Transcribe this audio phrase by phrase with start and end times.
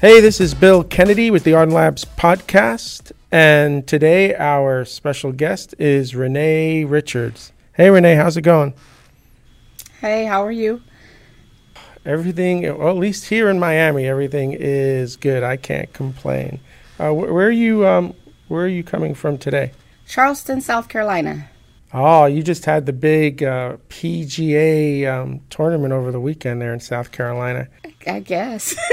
[0.00, 3.10] Hey, this is Bill Kennedy with the Ardan Labs podcast.
[3.32, 7.52] And today our special guest is Renee Richards.
[7.72, 8.74] Hey, Renee, how's it going?
[10.00, 10.82] Hey, how are you?
[12.06, 15.42] Everything, well, at least here in Miami, everything is good.
[15.42, 16.60] I can't complain.
[17.00, 17.84] Uh, wh- where are you?
[17.84, 18.14] Um,
[18.46, 19.72] where are you coming from today?
[20.06, 21.50] Charleston, South Carolina.
[21.92, 26.80] Oh, you just had the big uh, PGA um, tournament over the weekend there in
[26.80, 27.68] South Carolina.
[28.06, 28.76] I guess.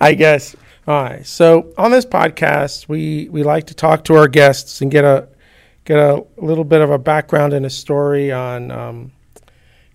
[0.00, 0.56] I guess.
[0.88, 1.24] All right.
[1.24, 5.28] So on this podcast, we we like to talk to our guests and get a
[5.84, 9.12] get a little bit of a background and a story on um,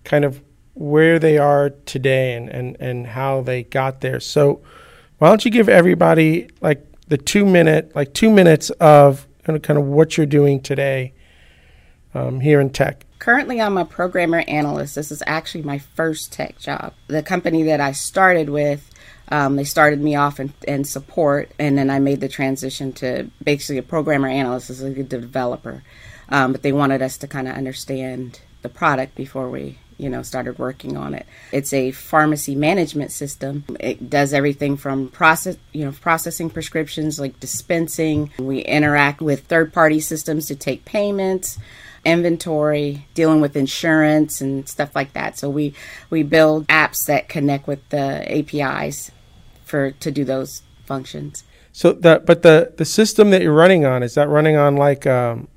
[0.04, 4.20] kind of where they are today and, and and how they got there.
[4.20, 4.62] So
[5.18, 9.62] why don't you give everybody like the two minute like two minutes of kind of,
[9.62, 11.14] kind of what you're doing today
[12.12, 13.06] um, here in tech.
[13.18, 14.94] Currently, I'm a programmer analyst.
[14.94, 16.92] This is actually my first tech job.
[17.06, 18.90] The company that I started with,
[19.30, 23.30] um, they started me off in, in, support, and then I made the transition to
[23.42, 25.82] basically a programmer analyst as a developer.
[26.28, 30.22] Um, but they wanted us to kind of understand the product before we you know
[30.22, 35.84] started working on it it's a pharmacy management system it does everything from process you
[35.84, 41.58] know processing prescriptions like dispensing we interact with third party systems to take payments
[42.04, 45.38] inventory, dealing with insurance and stuff like that.
[45.38, 45.74] So we
[46.10, 49.10] we build apps that connect with the APIs
[49.64, 51.44] for to do those functions.
[51.72, 55.06] So the but the the system that you're running on is that running on like
[55.06, 55.48] um,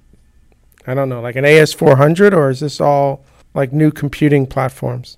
[0.86, 5.17] I don't know like an AS400 or is this all like new computing platforms?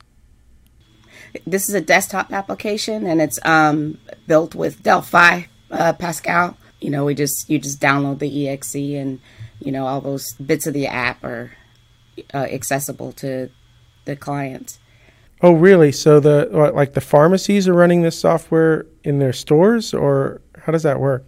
[1.46, 6.58] This is a desktop application and it's um, built with Delphi uh, Pascal.
[6.80, 9.20] You know, we just you just download the exe and
[9.60, 11.52] you know, all those bits of the app are
[12.34, 13.50] uh, accessible to
[14.06, 14.80] the clients.
[15.42, 15.92] Oh, really?
[15.92, 20.84] So the like the pharmacies are running this software in their stores, or how does
[20.84, 21.26] that work?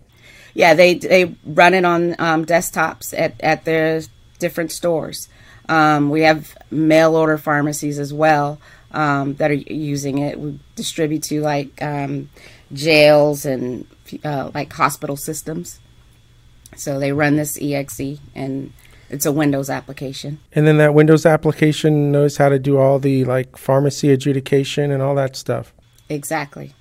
[0.53, 4.01] Yeah, they they run it on um, desktops at at their
[4.39, 5.27] different stores.
[5.67, 8.59] Um, we have mail order pharmacies as well
[8.91, 10.39] um, that are using it.
[10.39, 12.29] We distribute to like um,
[12.73, 13.87] jails and
[14.23, 15.79] uh, like hospital systems.
[16.75, 18.73] So they run this exe and
[19.09, 20.39] it's a Windows application.
[20.53, 25.01] And then that Windows application knows how to do all the like pharmacy adjudication and
[25.01, 25.73] all that stuff.
[26.09, 26.73] Exactly.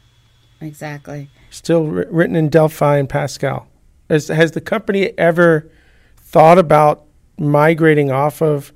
[0.60, 1.30] Exactly.
[1.50, 3.68] Still written in Delphi and Pascal.
[4.08, 5.70] Has, has the company ever
[6.16, 7.03] thought about
[7.38, 8.72] migrating off of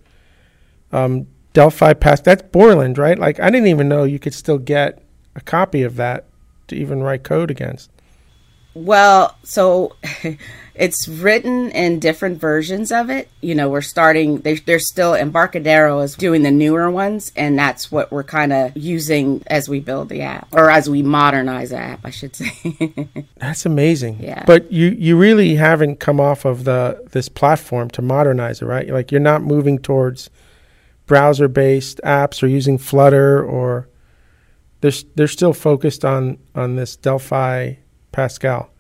[0.93, 2.25] um, Delphi Pascal?
[2.25, 3.19] That's Borland, right?
[3.19, 5.03] Like I didn't even know you could still get
[5.35, 6.27] a copy of that
[6.69, 7.91] to even write code against.
[8.75, 9.97] Well, so
[10.79, 13.29] it's written in different versions of it.
[13.41, 17.91] You know, we're starting, they, they're still, Embarcadero is doing the newer ones, and that's
[17.91, 21.79] what we're kind of using as we build the app, or as we modernize the
[21.79, 23.09] app, I should say.
[23.39, 24.21] that's amazing.
[24.21, 24.45] Yeah.
[24.47, 28.89] But you, you really haven't come off of the this platform to modernize it, right?
[28.89, 30.31] Like you're not moving towards
[31.07, 33.89] browser based apps or using Flutter or
[34.81, 37.75] they're, they're still focused on, on this Delphi
[38.13, 38.71] Pascal.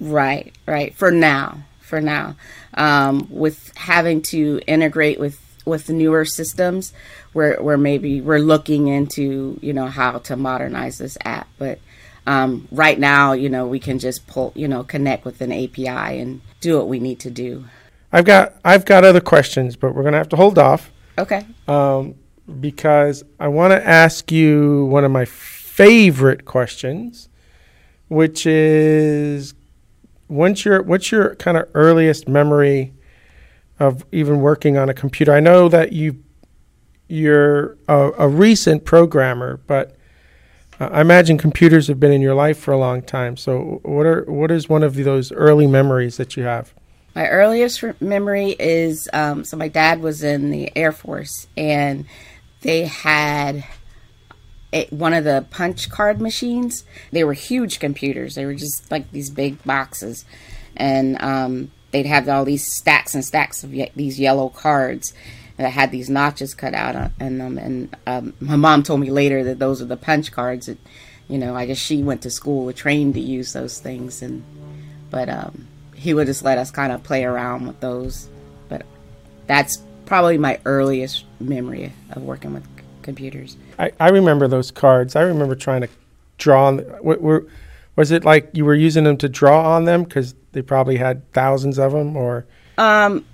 [0.00, 0.94] Right, right.
[0.94, 2.36] For now, for now,
[2.74, 6.92] um, with having to integrate with with newer systems,
[7.32, 11.78] where where maybe we're looking into you know how to modernize this app, but.
[12.26, 16.20] Um, right now, you know, we can just pull, you know, connect with an API
[16.20, 17.64] and do what we need to do.
[18.12, 20.92] I've got I've got other questions, but we're gonna have to hold off.
[21.16, 21.46] Okay.
[21.66, 22.16] Um,
[22.60, 27.28] because I want to ask you one of my favorite questions,
[28.08, 29.54] which is
[30.28, 32.92] what's your what's your kind of earliest memory
[33.80, 35.32] of even working on a computer?
[35.32, 36.22] I know that you
[37.08, 39.96] you're a, a recent programmer, but
[40.78, 43.36] uh, I imagine computers have been in your life for a long time.
[43.36, 46.72] So what are what is one of those early memories that you have?
[47.14, 52.04] My earliest memory is um, so my dad was in the Air Force and
[52.60, 53.64] they had
[54.72, 56.84] it, one of the punch card machines.
[57.12, 58.34] They were huge computers.
[58.34, 60.24] They were just like these big boxes,
[60.76, 65.14] and um, they'd have all these stacks and stacks of ye- these yellow cards
[65.56, 67.58] that had these notches cut out in them.
[67.58, 70.66] And um, my mom told me later that those are the punch cards.
[70.66, 70.78] That,
[71.28, 74.44] you know, I guess she went to school trained to use those things, and
[75.10, 78.28] but um, he would just let us kind of play around with those.
[78.68, 78.84] But
[79.46, 82.66] that's probably my earliest memory of working with
[83.02, 83.56] computers.
[83.78, 85.14] I, I remember those cards.
[85.16, 85.88] I remember trying to
[86.38, 86.78] draw on.
[87.00, 87.46] What were
[87.96, 91.30] was it like you were using them to draw on them because they probably had
[91.32, 92.46] thousands of them, or
[92.76, 93.24] um,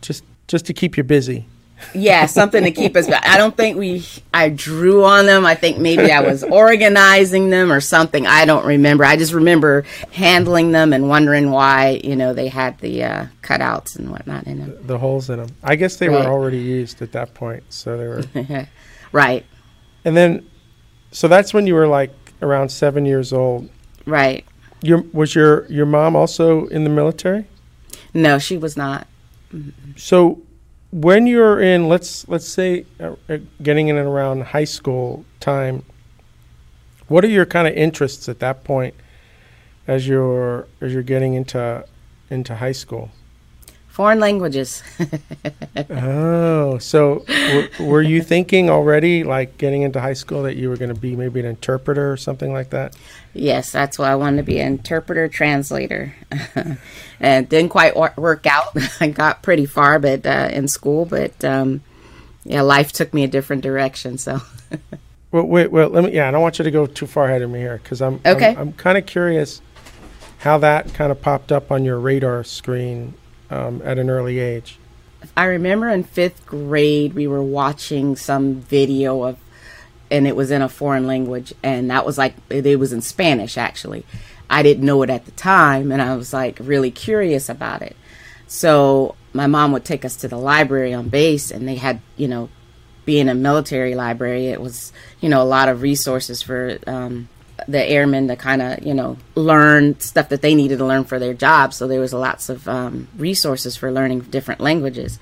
[0.00, 1.46] just just to keep you busy?
[1.92, 3.10] yeah, something to keep us.
[3.10, 4.04] I don't think we.
[4.32, 5.44] I drew on them.
[5.44, 8.26] I think maybe I was organizing them or something.
[8.26, 9.04] I don't remember.
[9.04, 13.98] I just remember handling them and wondering why you know they had the uh, cutouts
[13.98, 14.70] and whatnot in them.
[14.76, 15.48] The, the holes in them.
[15.62, 16.24] I guess they Right.
[16.24, 18.66] were already used at that point, so they were.
[19.12, 19.44] Right,
[20.04, 20.48] and then,
[21.10, 22.12] so that's when you were like
[22.42, 23.68] around seven years old.
[24.06, 24.44] right.
[24.82, 27.46] Your was your your mom also in the military?
[28.12, 29.06] No, she was not.
[29.96, 30.42] So
[30.92, 35.84] when you're in let's let's say uh, uh, getting in and around high school time,
[37.08, 38.94] what are your kind of interests at that point
[39.86, 41.84] as you're as you're getting into
[42.28, 43.10] into high school?
[43.94, 44.82] Foreign languages.
[45.90, 50.76] Oh, so were, were you thinking already, like getting into high school, that you were
[50.76, 52.96] going to be maybe an interpreter or something like that?
[53.34, 56.14] Yes, that's why I wanted to be an interpreter translator.
[56.54, 56.78] and
[57.44, 58.76] it didn't quite wor- work out.
[59.00, 61.82] I got pretty far, but uh, in school, but um,
[62.44, 64.18] yeah, life took me a different direction.
[64.18, 64.40] So
[65.30, 66.12] Well, wait, well, let me.
[66.12, 68.20] Yeah, I don't want you to go too far ahead of me here because I'm
[68.24, 68.50] Okay.
[68.50, 69.60] I'm, I'm kind of curious
[70.38, 73.14] how that kind of popped up on your radar screen
[73.54, 74.78] um, at an early age.
[75.36, 79.38] I remember in fifth grade we were watching some video of,
[80.10, 83.56] and it was in a foreign language, and that was like it was in Spanish
[83.56, 84.04] actually.
[84.50, 87.96] I didn't know it at the time, and I was like really curious about it.
[88.46, 92.28] So my mom would take us to the library on base, and they had you
[92.28, 92.50] know,
[93.04, 97.28] being a military library, it was you know a lot of resources for um,
[97.68, 101.18] the airmen to kind of you know learn stuff that they needed to learn for
[101.18, 101.72] their job.
[101.72, 105.18] So there was lots of um, resources for learning different languages,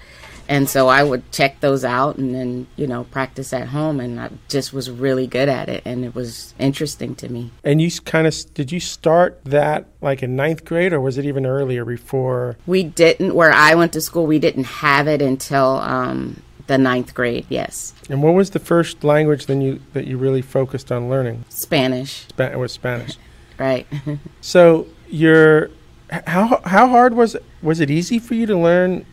[0.49, 4.21] and so I would check those out and then you know practice at home, and
[4.21, 7.51] I just was really good at it, and it was interesting to me.
[7.65, 11.25] And you kind of did you start that like in ninth grade, or was it
[11.25, 12.57] even earlier before?
[12.67, 14.27] We didn't where I went to school.
[14.27, 17.47] We didn't have it until um, the ninth grade.
[17.49, 21.45] Yes, And what was the first language then you that you really focused on learning?
[21.49, 23.17] Spanish, Spa- it was Spanish.
[23.59, 23.87] right?
[24.41, 25.71] So you're
[26.11, 27.45] how how hard was it?
[27.63, 29.07] Was it easy for you to learn?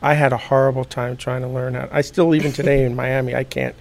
[0.00, 1.88] I had a horrible time trying to learn how.
[1.90, 3.74] I still even today in Miami I can't.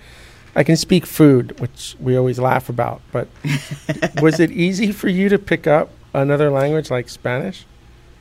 [0.55, 3.27] I can speak food, which we always laugh about, but
[4.21, 7.65] was it easy for you to pick up another language like Spanish?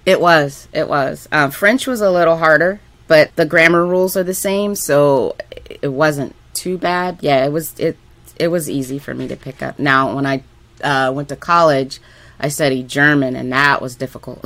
[0.05, 0.69] It was.
[0.75, 1.27] It was.
[1.33, 2.79] Um, French was a little harder,
[3.09, 5.37] but the grammar rules are the same, so
[5.83, 7.19] it wasn't too bad.
[7.21, 7.79] Yeah, it was.
[7.79, 7.97] It
[8.39, 9.79] it was easy for me to pick up.
[9.79, 10.43] Now, when I
[10.83, 12.01] uh, went to college,
[12.39, 14.45] I studied German, and that was difficult.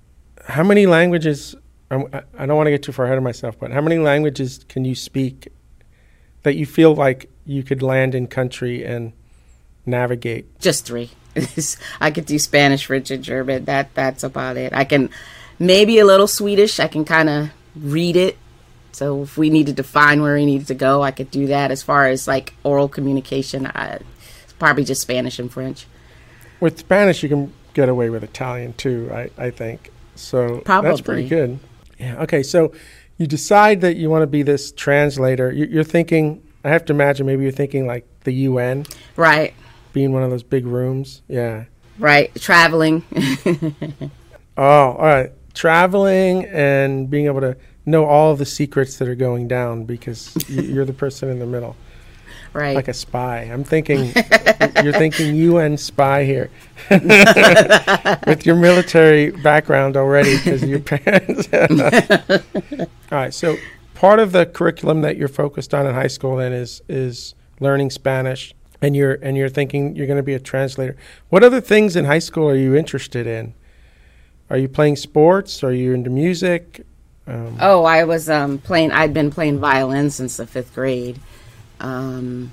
[0.46, 1.54] How many languages?
[1.90, 4.64] I I don't want to get too far ahead of myself, but how many languages
[4.68, 5.48] can you speak
[6.42, 9.12] that you feel like you could land in country and
[9.86, 10.58] navigate?
[10.58, 11.10] Just three.
[12.00, 13.66] I could do Spanish, French, and German.
[13.66, 14.72] That that's about it.
[14.72, 15.10] I can
[15.58, 16.80] maybe a little Swedish.
[16.80, 18.38] I can kind of read it.
[18.92, 21.70] So if we needed to find where we needed to go, I could do that.
[21.70, 24.00] As far as like oral communication, I,
[24.44, 25.86] it's probably just Spanish and French.
[26.60, 29.10] With Spanish, you can get away with Italian too.
[29.12, 30.60] I, I think so.
[30.60, 31.58] Probably That's pretty good.
[31.98, 32.22] Yeah.
[32.22, 32.42] Okay.
[32.42, 32.72] So
[33.16, 35.50] you decide that you want to be this translator.
[35.50, 36.42] You, you're thinking.
[36.64, 38.86] I have to imagine maybe you're thinking like the UN,
[39.16, 39.52] Right,
[39.92, 41.22] being one of those big rooms.
[41.26, 41.64] Yeah.
[41.98, 42.32] right.
[42.36, 43.02] Traveling.
[44.56, 45.32] Oh, all right.
[45.54, 50.62] Traveling and being able to know all the secrets that are going down because you-
[50.74, 51.76] you're the person in the middle,
[52.52, 52.74] right.
[52.76, 53.40] like a spy.
[53.42, 54.12] I'm thinking
[54.82, 56.50] you're thinking UN spy here
[58.26, 61.48] with your military background already because your parents.
[61.52, 62.38] all
[63.10, 63.34] right.
[63.34, 63.56] So
[63.94, 67.90] part of the curriculum that you're focused on in high school then is is learning
[67.90, 68.54] Spanish.
[68.80, 70.96] And you're and you're thinking you're going to be a translator.
[71.28, 73.54] What other things in high school are you interested in?
[74.50, 75.62] Are you playing sports?
[75.64, 76.84] Are you into music?
[77.26, 78.92] Um, Oh, I was um, playing.
[78.92, 81.18] I'd been playing violin since the fifth grade,
[81.80, 82.50] um,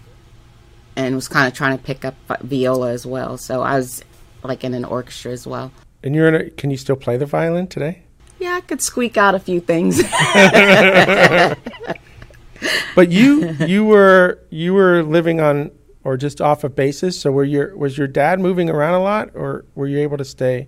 [0.96, 3.38] and was kind of trying to pick up viola as well.
[3.38, 4.04] So I was
[4.44, 5.72] like in an orchestra as well.
[6.04, 8.04] and you're in a, can you still play the violin today?
[8.40, 10.02] Yeah, I could squeak out a few things.
[12.96, 15.72] But you you were you were living on
[16.04, 17.18] or just off of basis.
[17.20, 20.26] So were your was your dad moving around a lot, or were you able to
[20.26, 20.68] stay?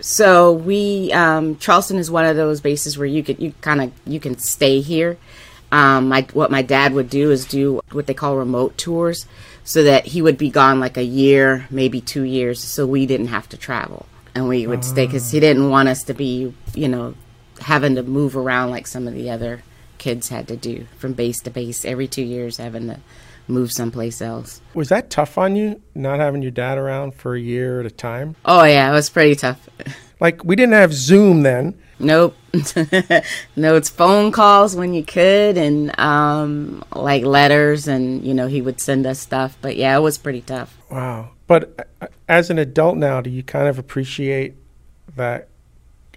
[0.00, 3.92] So we um, Charleston is one of those bases where you could you kind of
[4.06, 5.18] you can stay here.
[5.72, 9.26] Um, my, what my dad would do is do what they call remote tours,
[9.62, 13.28] so that he would be gone like a year, maybe two years, so we didn't
[13.28, 16.88] have to travel, and we would stay because he didn't want us to be, you
[16.88, 17.14] know,
[17.60, 19.62] having to move around like some of the other
[19.98, 22.98] kids had to do from base to base every two years, having to
[23.48, 24.60] move someplace else.
[24.74, 27.90] Was that tough on you, not having your dad around for a year at a
[27.90, 28.36] time?
[28.44, 29.68] Oh yeah, it was pretty tough.
[30.20, 31.78] Like we didn't have Zoom then.
[31.98, 32.34] Nope.
[33.56, 38.62] no, it's phone calls when you could, and um, like letters, and you know he
[38.62, 39.56] would send us stuff.
[39.60, 40.76] But yeah, it was pretty tough.
[40.90, 41.30] Wow.
[41.46, 44.54] But uh, as an adult now, do you kind of appreciate
[45.16, 45.48] that?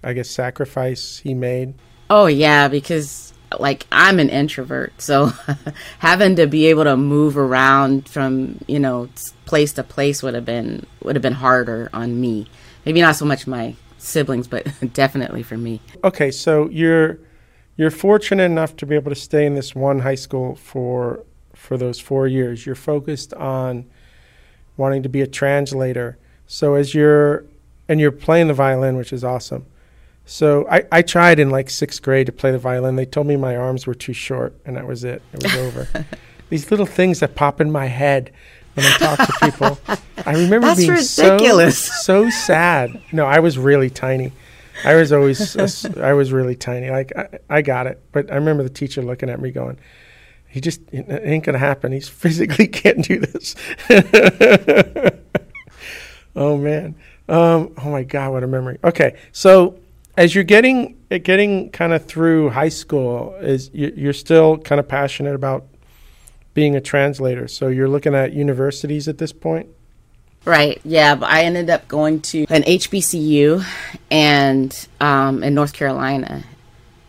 [0.02, 1.74] I guess sacrifice he made.
[2.10, 5.32] Oh yeah, because like I'm an introvert, so
[5.98, 9.08] having to be able to move around from you know
[9.44, 12.46] place to place would have been would have been harder on me.
[12.84, 15.80] Maybe not so much my siblings, but definitely for me.
[16.02, 17.18] Okay, so you're
[17.76, 21.76] you're fortunate enough to be able to stay in this one high school for for
[21.76, 22.66] those four years.
[22.66, 23.86] You're focused on
[24.76, 26.18] wanting to be a translator.
[26.46, 27.44] So as you're
[27.88, 29.66] and you're playing the violin, which is awesome.
[30.26, 32.96] So I, I tried in like sixth grade to play the violin.
[32.96, 35.22] They told me my arms were too short, and that was it.
[35.32, 36.06] It was over.
[36.48, 38.32] These little things that pop in my head
[38.74, 39.78] when I talk to people.
[40.26, 41.84] I remember That's being ridiculous.
[41.84, 43.00] so so sad.
[43.12, 44.32] No, I was really tiny.
[44.84, 45.56] I was always
[45.96, 46.90] I was really tiny.
[46.90, 49.78] Like I, I got it, but I remember the teacher looking at me going,
[50.48, 51.92] "He just it ain't gonna happen.
[51.92, 53.54] He's physically can't do this."
[56.36, 56.94] oh man.
[57.26, 58.78] Um, oh my God, what a memory.
[58.84, 59.78] Okay, so
[60.16, 64.88] as you're getting getting kind of through high school, is you, you're still kind of
[64.88, 65.66] passionate about
[66.54, 67.48] being a translator.
[67.48, 69.68] So you're looking at universities at this point.
[70.44, 70.80] Right.
[70.84, 71.14] Yeah.
[71.14, 73.64] But I ended up going to an HBCU
[74.10, 76.44] and um, in North Carolina,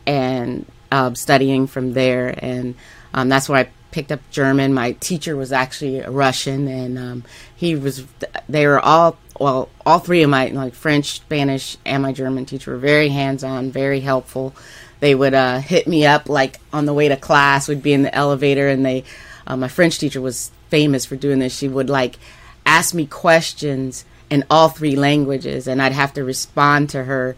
[0.06, 2.76] and um, studying from there, and
[3.14, 4.74] um, that's where I picked up German.
[4.74, 7.24] My teacher was actually a Russian, and um,
[7.56, 8.06] he was.
[8.48, 9.70] They were all well.
[9.86, 14.00] All three of my like French, Spanish, and my German teacher were very hands-on, very
[14.00, 14.56] helpful.
[15.00, 17.68] They would uh, hit me up like on the way to class.
[17.68, 19.04] We'd be in the elevator, and they.
[19.48, 21.56] Uh, my French teacher was famous for doing this.
[21.56, 22.18] She would like
[22.66, 27.36] ask me questions in all three languages, and I'd have to respond to her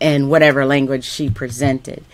[0.00, 2.04] in whatever language she presented.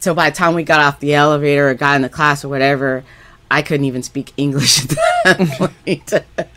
[0.00, 2.48] So by the time we got off the elevator or got in the class or
[2.48, 3.04] whatever,
[3.50, 6.48] I couldn't even speak English at that point.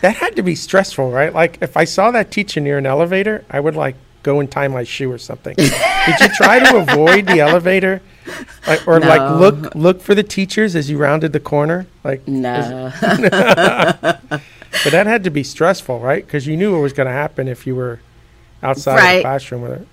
[0.00, 1.32] That had to be stressful, right?
[1.32, 4.68] Like if I saw that teacher near an elevator, I would like go and tie
[4.68, 5.54] my shoe or something.
[5.56, 5.72] Did
[6.20, 8.00] you try to avoid the elevator,
[8.66, 9.08] like, or No.
[9.08, 11.86] like look look for the teachers as you rounded the corner?
[12.04, 12.92] Like no.
[14.84, 16.24] But that had to be stressful, right?
[16.24, 18.00] Because you knew what was going to happen if you were
[18.62, 19.86] outside of the classroom with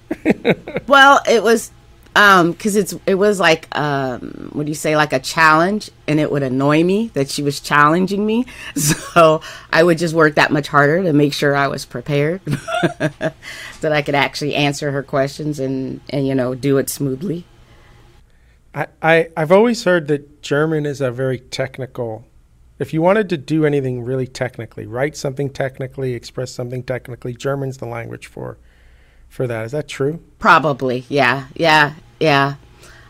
[0.55, 0.79] her.
[0.88, 1.71] Well, it was
[2.16, 6.20] um because it's it was like um what do you say like a challenge and
[6.20, 10.51] it would annoy me that she was challenging me so i would just work that
[10.51, 15.60] much harder to make sure i was prepared that i could actually answer her questions
[15.60, 17.46] and and you know do it smoothly
[18.74, 22.25] I, I I've always heard that German is a very technical.
[22.78, 27.78] If you wanted to do anything really technically, write something technically, express something technically, German's
[27.78, 28.58] the language for
[29.29, 29.65] for that.
[29.65, 30.19] Is that true?
[30.39, 32.55] Probably, yeah, yeah, yeah.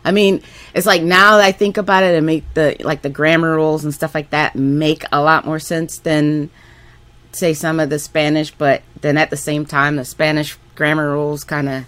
[0.04, 0.42] I mean,
[0.74, 3.84] it's like now that I think about it and make the like the grammar rules
[3.84, 6.50] and stuff like that make a lot more sense than
[7.32, 11.44] say some of the Spanish, but then at the same time the Spanish grammar rules
[11.44, 11.84] kind of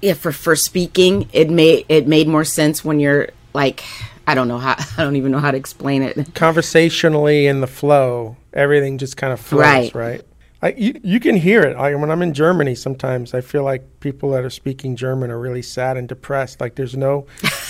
[0.00, 3.84] yeah, for for speaking, it made it made more sense when you're like
[4.26, 6.34] I don't know how I don't even know how to explain it.
[6.34, 9.94] Conversationally in the flow, everything just kind of flows, right?
[9.94, 10.22] Right.
[10.62, 11.76] I, you, you can hear it.
[11.76, 15.38] Like when I'm in Germany, sometimes I feel like people that are speaking German are
[15.38, 16.60] really sad and depressed.
[16.60, 17.26] Like there's no,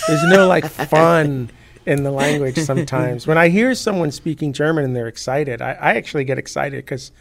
[0.07, 1.49] there's no like fun
[1.85, 2.57] in the language.
[2.57, 6.83] Sometimes when I hear someone speaking German and they're excited, I, I actually get excited
[6.83, 7.11] because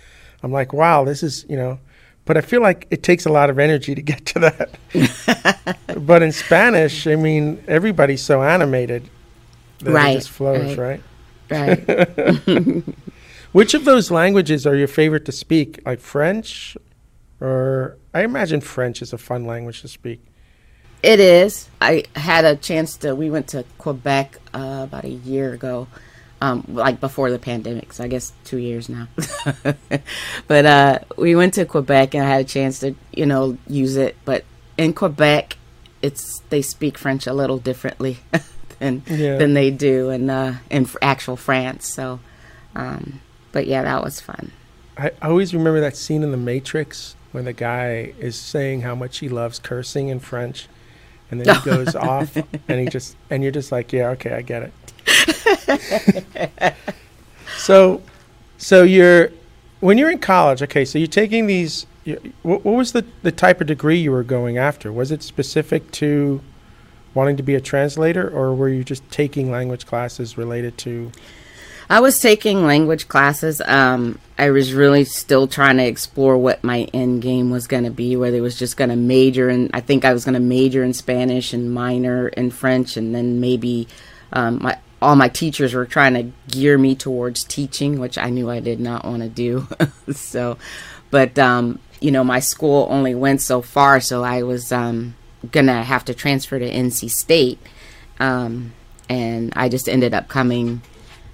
[0.42, 1.78] I'm like, wow, this is you know.
[2.26, 5.78] But I feel like it takes a lot of energy to get to that.
[6.06, 9.08] but in Spanish, I mean, everybody's so animated
[9.80, 11.00] that Right, it just flows, right?
[11.50, 12.84] Right.
[13.52, 15.80] Which of those languages are your favorite to speak?
[15.84, 16.76] Like French,
[17.40, 20.20] or I imagine French is a fun language to speak.
[21.02, 21.68] It is.
[21.80, 23.14] I had a chance to.
[23.14, 25.88] We went to Quebec uh, about a year ago,
[26.40, 27.92] um, like before the pandemic.
[27.94, 29.08] So I guess two years now.
[30.46, 33.96] but uh, we went to Quebec and I had a chance to, you know, use
[33.96, 34.14] it.
[34.24, 34.44] But
[34.76, 35.56] in Quebec,
[36.02, 38.18] it's they speak French a little differently
[38.78, 39.38] than Yeah.
[39.38, 41.88] than they do in uh, in actual France.
[41.92, 42.20] So,
[42.76, 43.20] um,
[43.52, 44.52] but yeah, that was fun.
[44.96, 49.18] I, always remember that scene in The Matrix when the guy is saying how much
[49.18, 50.68] he loves cursing in French,
[51.30, 54.42] and then he goes off, and he just and you're just like, yeah, okay, I
[54.42, 54.72] get it.
[57.56, 58.02] so,
[58.58, 59.30] so you're
[59.80, 60.84] when you're in college, okay.
[60.84, 61.86] So you're taking these.
[62.42, 64.92] What, what was the the type of degree you were going after?
[64.92, 66.40] Was it specific to
[67.14, 71.12] wanting to be a translator, or were you just taking language classes related to?
[71.90, 73.60] I was taking language classes.
[73.60, 77.90] Um, I was really still trying to explore what my end game was going to
[77.90, 80.40] be, whether it was just going to major in, I think I was going to
[80.40, 83.88] major in Spanish and minor in French, and then maybe
[84.32, 88.48] um, my, all my teachers were trying to gear me towards teaching, which I knew
[88.48, 89.66] I did not want to do.
[90.12, 90.58] so,
[91.10, 95.16] but, um, you know, my school only went so far, so I was um,
[95.50, 97.58] going to have to transfer to NC State.
[98.20, 98.74] Um,
[99.08, 100.82] and I just ended up coming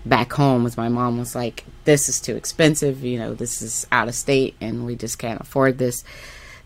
[0.09, 3.87] back home as my mom was like, this is too expensive, you know, this is
[3.93, 6.05] out of state and we just can't afford this.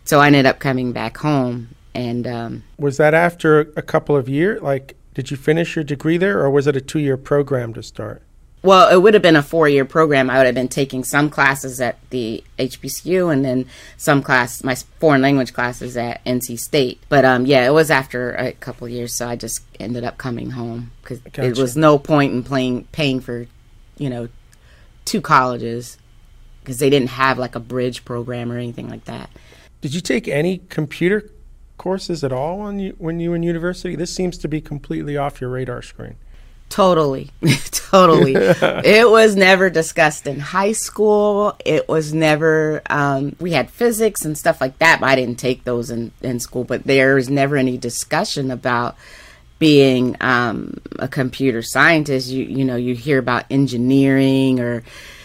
[0.04, 1.68] So I ended up coming back home.
[1.94, 4.62] And um, was that after a couple of years?
[4.62, 7.82] Like, did you finish your degree there or was it a two year program to
[7.82, 8.22] start?
[8.62, 10.28] Well, it would have been a four year program.
[10.28, 14.74] I would have been taking some classes at the HBCU and then some class, my
[14.74, 17.02] foreign language classes at NC State.
[17.08, 20.50] But um, yeah, it was after a couple years, so I just ended up coming
[20.50, 21.44] home because gotcha.
[21.44, 23.46] it was no point in playing, paying for,
[23.96, 24.28] you know,
[25.06, 25.96] two colleges
[26.60, 29.30] because they didn't have like a bridge program or anything like that.
[29.80, 31.30] Did you take any computer
[31.78, 33.96] courses at all when you when you were in university?
[33.96, 36.16] This seems to be completely off your radar screen.
[36.70, 37.30] Totally.
[37.72, 38.34] totally.
[38.36, 41.56] it was never discussed in high school.
[41.64, 45.64] It was never, um, we had physics and stuff like that, but I didn't take
[45.64, 46.62] those in, in school.
[46.62, 48.96] But there was never any discussion about
[49.58, 52.28] being um, a computer scientist.
[52.28, 54.84] You, you know, you hear about engineering or,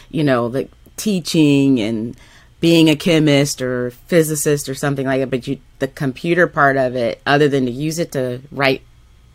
[0.09, 2.17] you know, the teaching and
[2.59, 5.29] being a chemist or physicist or something like that.
[5.29, 8.81] But you, the computer part of it, other than to use it to write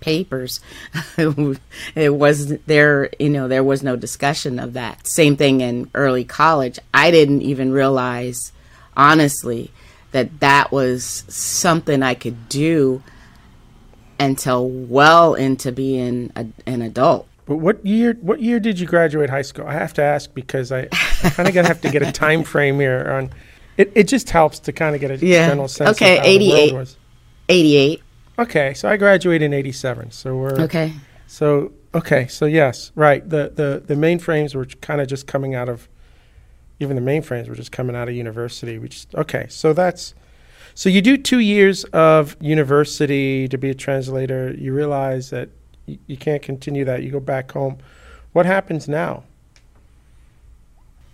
[0.01, 0.61] papers.
[1.95, 5.07] it was there, you know, there was no discussion of that.
[5.07, 6.79] Same thing in early college.
[6.93, 8.53] I didn't even realize,
[8.97, 9.71] honestly,
[10.13, 13.03] that that was something I could do
[14.19, 17.27] until well into being a, an adult.
[17.47, 18.17] But what year?
[18.21, 19.67] What year did you graduate high school?
[19.67, 20.89] I have to ask because I,
[21.25, 23.31] I kind of gonna have to get a time frame here on.
[23.77, 25.49] It, it just helps to kind of get a yeah.
[25.49, 25.91] general sense.
[25.91, 26.97] Of the Yeah okay, eighty eight.
[27.49, 28.03] Eighty eight.
[28.41, 30.11] Okay, so I graduated in '87.
[30.13, 30.95] So we're okay.
[31.27, 33.29] So okay, so yes, right.
[33.29, 35.89] The the the mainframes were kind of just coming out of.
[36.83, 38.79] Even the mainframes were just coming out of university.
[38.79, 39.47] We just okay.
[39.51, 40.15] So that's.
[40.75, 44.55] So you do two years of university to be a translator.
[44.57, 45.51] You realize that
[45.87, 47.03] y- you can't continue that.
[47.03, 47.77] You go back home.
[48.33, 49.25] What happens now?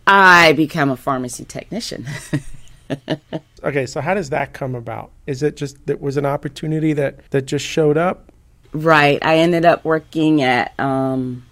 [0.06, 2.06] I become a pharmacy technician.
[3.64, 5.10] okay, so how does that come about?
[5.26, 8.32] Is it just that was an opportunity that that just showed up?
[8.72, 9.18] Right.
[9.24, 11.46] I ended up working at um,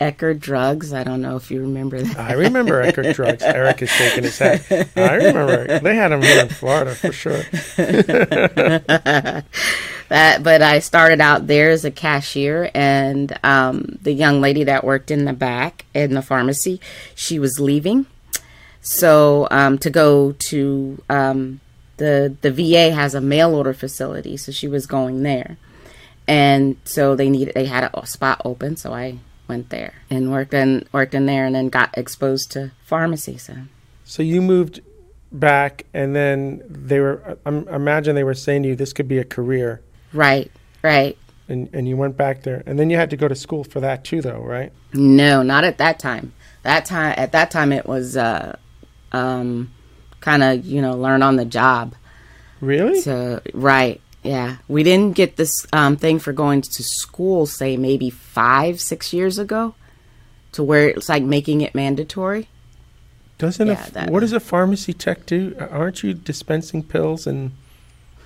[0.00, 0.94] Eckerd Drugs.
[0.94, 2.18] I don't know if you remember that.
[2.18, 3.42] I remember Eckerd Drugs.
[3.42, 4.88] Eric is shaking his head.
[4.96, 5.78] I remember.
[5.80, 7.42] They had them here in Florida for sure.
[7.76, 9.44] that,
[10.42, 15.10] but I started out there as a cashier, and um, the young lady that worked
[15.10, 16.80] in the back in the pharmacy,
[17.14, 18.06] she was leaving
[18.82, 21.60] so um, to go to um,
[21.98, 25.58] the the VA has a mail order facility, so she was going there,
[26.26, 30.54] and so they needed they had a spot open, so I went there and worked
[30.54, 33.36] in worked in there, and then got exposed to pharmacy.
[33.36, 33.54] So,
[34.04, 34.80] so you moved
[35.30, 39.18] back, and then they were I imagine they were saying to you this could be
[39.18, 39.82] a career,
[40.14, 40.50] right?
[40.82, 41.18] Right.
[41.48, 43.80] And and you went back there, and then you had to go to school for
[43.80, 44.72] that too, though, right?
[44.94, 46.32] No, not at that time.
[46.62, 48.16] That time at that time it was.
[48.16, 48.56] Uh,
[49.12, 49.70] um,
[50.20, 51.94] kind of you know learn on the job.
[52.60, 53.00] Really?
[53.00, 54.56] So right, yeah.
[54.68, 59.38] We didn't get this um, thing for going to school, say maybe five, six years
[59.38, 59.74] ago,
[60.52, 62.48] to where it's like making it mandatory.
[63.38, 65.56] Doesn't yeah, a, that, what does a pharmacy tech do?
[65.58, 67.52] Aren't you dispensing pills and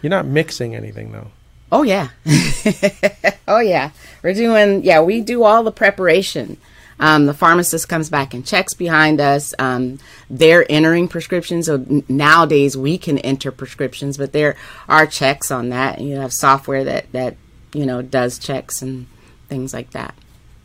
[0.03, 1.29] you're not mixing anything though?
[1.71, 2.09] Oh yeah,
[3.49, 3.91] oh yeah.
[4.23, 5.01] We're doing yeah.
[5.01, 6.57] We do all the preparation.
[7.05, 9.53] Um, the pharmacist comes back and checks behind us.
[9.59, 9.99] Um,
[10.31, 11.67] they're entering prescriptions.
[11.67, 14.57] So nowadays we can enter prescriptions, but there
[14.89, 16.01] are checks on that.
[16.01, 17.37] You have software that that
[17.75, 19.07] you know does checks and
[19.51, 20.15] things like that.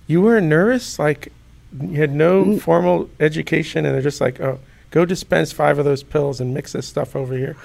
[0.08, 1.34] You were nervous, like
[1.78, 4.60] you had no formal education, and they're just like, "Oh,
[4.92, 7.58] go dispense five of those pills and mix this stuff over here."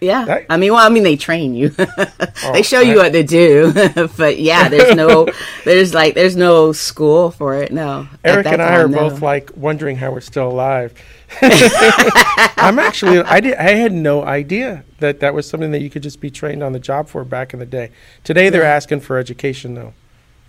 [0.00, 1.74] Yeah, that, I mean, well, I mean, they train you.
[1.78, 3.72] oh, they show you what to do,
[4.16, 5.26] but yeah, there's no,
[5.64, 7.72] there's like, there's no school for it.
[7.72, 9.08] No, Eric and I are no.
[9.08, 10.92] both like wondering how we're still alive.
[11.40, 16.02] I'm actually, I did, I had no idea that that was something that you could
[16.02, 17.90] just be trained on the job for back in the day.
[18.22, 18.74] Today, they're yeah.
[18.74, 19.94] asking for education, though.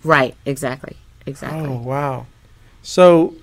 [0.04, 0.34] Right.
[0.44, 0.96] Exactly.
[1.26, 1.68] Exactly.
[1.68, 2.26] Oh wow.
[2.82, 3.34] So,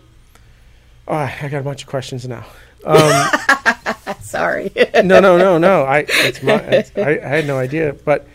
[1.07, 2.45] oh, I got a bunch of questions now.
[2.83, 3.94] Um,
[4.35, 4.71] Sorry.
[4.95, 5.83] no, no, no, no.
[5.83, 7.93] I it's my it's, I, I had no idea.
[7.93, 8.27] But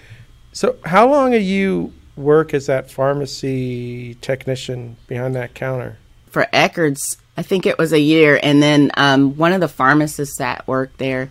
[0.52, 5.98] so, how long are you work as that pharmacy technician behind that counter?
[6.28, 8.38] For Eckerd's, I think it was a year.
[8.42, 11.30] And then um, one of the pharmacists that worked there,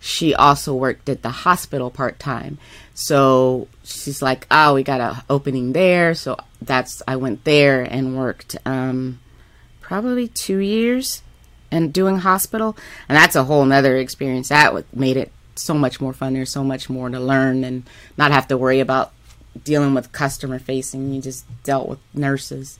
[0.00, 2.58] she also worked at the hospital part time.
[2.94, 8.16] So she's like, "Oh, we got an opening there." So that's I went there and
[8.16, 9.20] worked um,
[9.80, 11.22] probably two years
[11.70, 12.76] and doing hospital,
[13.08, 14.48] and that's a whole nother experience.
[14.48, 16.34] That made it so much more fun.
[16.34, 17.84] There's so much more to learn and
[18.16, 19.12] not have to worry about
[19.62, 21.12] dealing with customer facing.
[21.12, 22.78] You just dealt with nurses.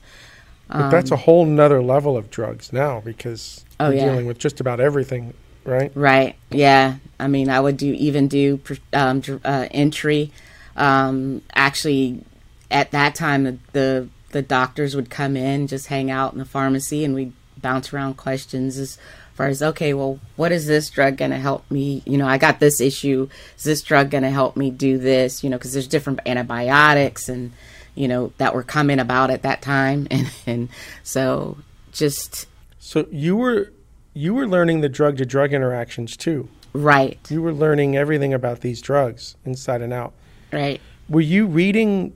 [0.67, 4.05] But that's a whole nother level of drugs now because Oh, you're yeah.
[4.09, 5.91] dealing with just about everything, right?
[5.93, 6.35] Right.
[6.49, 6.95] Yeah.
[7.19, 8.59] I mean, I would do even do
[8.93, 10.31] um, uh, entry.
[10.75, 12.23] Um, actually,
[12.71, 16.45] at that time, the, the the doctors would come in, just hang out in the
[16.45, 18.97] pharmacy, and we'd bounce around questions as
[19.33, 22.01] far as okay, well, what is this drug going to help me?
[22.05, 23.27] You know, I got this issue.
[23.57, 25.43] Is this drug going to help me do this?
[25.43, 27.51] You know, because there's different antibiotics and
[27.95, 30.69] you know that were coming about at that time, and and
[31.03, 31.57] so
[31.91, 32.45] just
[32.79, 33.71] So you were
[34.13, 36.47] you were learning the drug to drug interactions too.
[36.73, 40.13] right, You were learning everything about these drugs inside and out.
[40.53, 40.79] right.
[41.09, 42.13] Were you reading?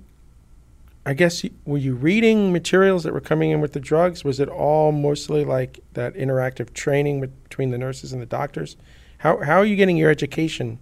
[1.09, 4.23] I guess were you reading materials that were coming in with the drugs?
[4.23, 8.77] Was it all mostly like that interactive training with, between the nurses and the doctors?
[9.17, 10.79] How how are you getting your education?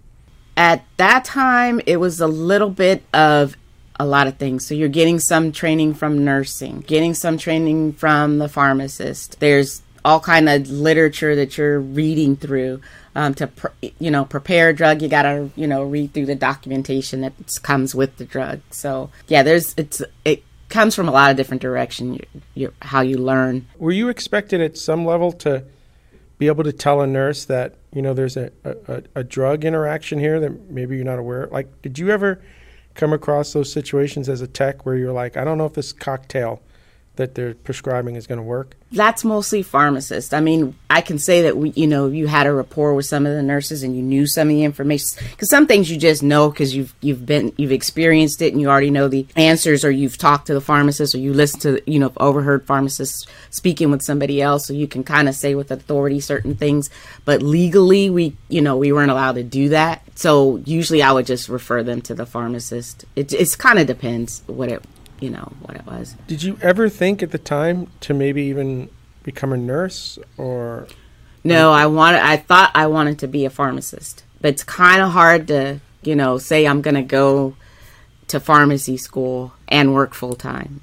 [0.58, 3.56] at that time it was a little bit of
[4.00, 8.40] a lot of things so you're getting some training from nursing getting some training from
[8.40, 12.82] the pharmacist there's all kind of literature that you're reading through
[13.18, 13.68] um, to pr-
[14.00, 17.94] you know prepare a drug you gotta you know read through the documentation that comes
[17.94, 22.14] with the drug so yeah there's it's it comes from a lot of different direction
[22.14, 22.20] you,
[22.54, 25.64] you, how you learn Were you expected at some level to
[26.38, 30.20] be able to tell a nurse that you know there's a, a, a drug interaction
[30.20, 31.48] here that maybe you're not aware?
[31.48, 32.42] Like, did you ever
[32.94, 35.94] come across those situations as a tech where you're like, I don't know if this
[35.94, 36.62] cocktail
[37.18, 38.76] that they're prescribing is going to work?
[38.92, 40.32] that's mostly pharmacists.
[40.32, 43.26] I mean, I can say that we, you know, you had a rapport with some
[43.26, 46.24] of the nurses and you knew some of the information because some things you just
[46.24, 49.92] know because you've you've been you've experienced it and you already know the answers or
[49.92, 54.02] you've talked to the pharmacist or you listen to you know overheard pharmacists speaking with
[54.02, 56.90] somebody else so you can kind of say with authority certain things.
[57.26, 60.02] But legally, we you know we weren't allowed to do that.
[60.16, 63.04] So usually I would just refer them to the pharmacist.
[63.18, 64.82] It it's kind of depends what it
[65.20, 66.16] you know what it was.
[66.28, 68.90] Did you ever think at the time to maybe even
[69.24, 70.88] become a nurse or
[71.44, 72.22] No, I wanted.
[72.22, 76.16] I thought I wanted to be a pharmacist, but it's kind of hard to, you
[76.16, 77.56] know, say I'm going to go
[78.30, 80.82] to pharmacy school and work full time.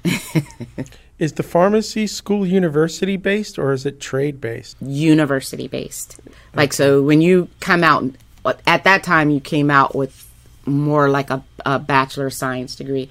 [1.19, 4.77] is the pharmacy school university based or is it trade based?
[4.81, 6.19] University based.
[6.53, 8.03] Like so, when you come out
[8.67, 10.29] at that time, you came out with
[10.65, 13.09] more like a, a bachelor of science degree,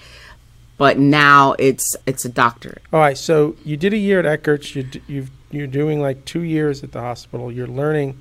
[0.77, 2.83] but now it's it's a doctorate.
[2.93, 4.75] All right, so you did a year at Eckerd's.
[4.75, 7.53] You you've, you're doing like two years at the hospital.
[7.53, 8.21] You're learning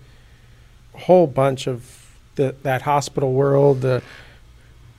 [0.93, 1.99] a whole bunch of
[2.35, 4.01] the that hospital world, the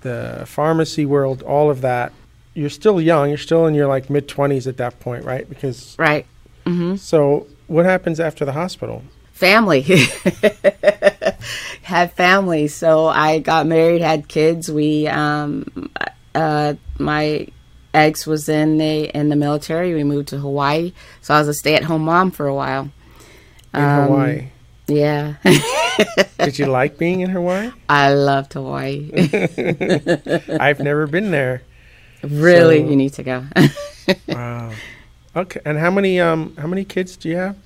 [0.02, 2.12] the pharmacy world, all of that.
[2.54, 3.30] You're still young.
[3.30, 5.48] You're still in your like mid twenties at that point, right?
[5.48, 6.26] Because Right.
[6.66, 6.96] Mm-hmm.
[6.96, 9.02] so what happens after the hospital?
[9.32, 9.80] family
[11.82, 15.90] had family so i got married had kids we um
[16.36, 17.46] uh my
[17.92, 21.54] ex was in the in the military we moved to hawaii so i was a
[21.54, 22.90] stay-at-home mom for a while
[23.74, 24.48] In Um, Hawaii,
[24.88, 25.34] yeah
[26.38, 27.70] did you like being in Hawaii?
[27.88, 29.10] i loved hawaii
[30.60, 31.62] I've never been there.
[32.22, 33.44] really So- you need to go
[34.28, 34.70] Wow.
[35.36, 37.56] Okay, and how many um how many kids do you have?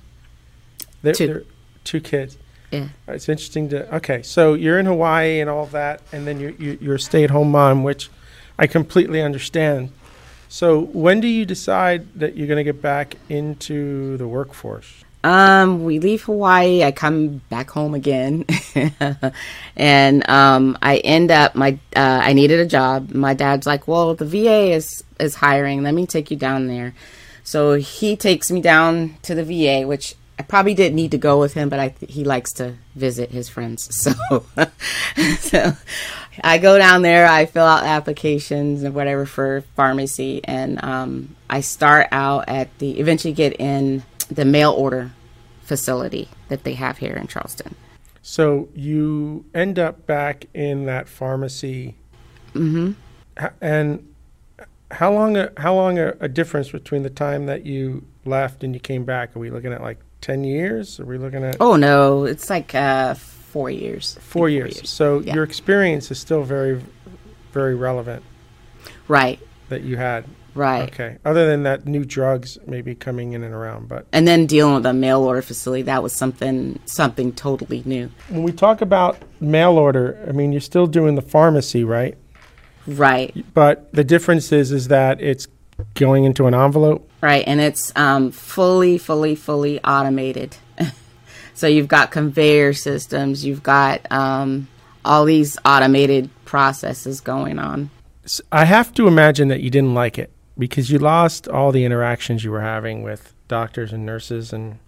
[1.03, 1.27] There- Two.
[1.27, 1.43] there-
[1.83, 2.37] two kids.
[2.71, 3.95] yeah It's interesting to.
[3.97, 7.51] Okay, so you're in Hawaii and all that, and then you're you're, you're a stay-at-home
[7.51, 8.09] mom, which
[8.59, 9.91] I completely understand.
[10.49, 15.05] So when do you decide that you're going to get back into the workforce?
[15.23, 16.83] Um, we leave Hawaii.
[16.83, 18.45] I come back home again,
[19.75, 21.77] and um, I end up my.
[21.93, 23.11] Uh, I needed a job.
[23.11, 25.83] My dad's like, "Well, the VA is is hiring.
[25.83, 26.93] Let me take you down there."
[27.43, 31.37] So he takes me down to the VA, which I probably didn't need to go
[31.37, 33.89] with him, but I he likes to visit his friends.
[34.29, 34.45] So,
[35.39, 35.73] so
[36.43, 37.27] I go down there.
[37.27, 42.99] I fill out applications and whatever for pharmacy, and um, I start out at the.
[42.99, 45.11] Eventually, get in the mail order
[45.63, 47.75] facility that they have here in Charleston.
[48.21, 51.95] So you end up back in that pharmacy,
[52.53, 52.91] hmm
[53.61, 54.05] and
[54.91, 58.73] how long a, how long a, a difference between the time that you left and
[58.73, 59.35] you came back?
[59.35, 60.99] Are we looking at like ten years?
[60.99, 63.15] Are we looking at Oh no, it's like uh,
[63.49, 64.13] four years.
[64.13, 64.89] Think four years?
[64.89, 65.35] So yeah.
[65.35, 66.81] your experience is still very
[67.51, 68.23] very relevant.
[69.07, 69.39] Right.
[69.69, 70.25] that you had.
[70.55, 70.83] Right.
[70.91, 71.17] Okay.
[71.25, 74.85] Other than that, new drugs maybe coming in and around, but And then dealing with
[74.85, 78.11] a mail order facility, that was something something totally new.
[78.29, 82.17] when we talk about mail order, I mean you're still doing the pharmacy, right?
[82.87, 83.45] Right.
[83.53, 85.47] But the difference is is that it's
[85.93, 87.09] going into an envelope.
[87.21, 90.55] Right, and it's um, fully, fully, fully automated.
[91.59, 94.69] so you've got conveyor systems, you've got um,
[95.03, 97.89] all these automated processes going on.
[98.51, 102.43] I have to imagine that you didn't like it because you lost all the interactions
[102.43, 104.79] you were having with doctors and nurses and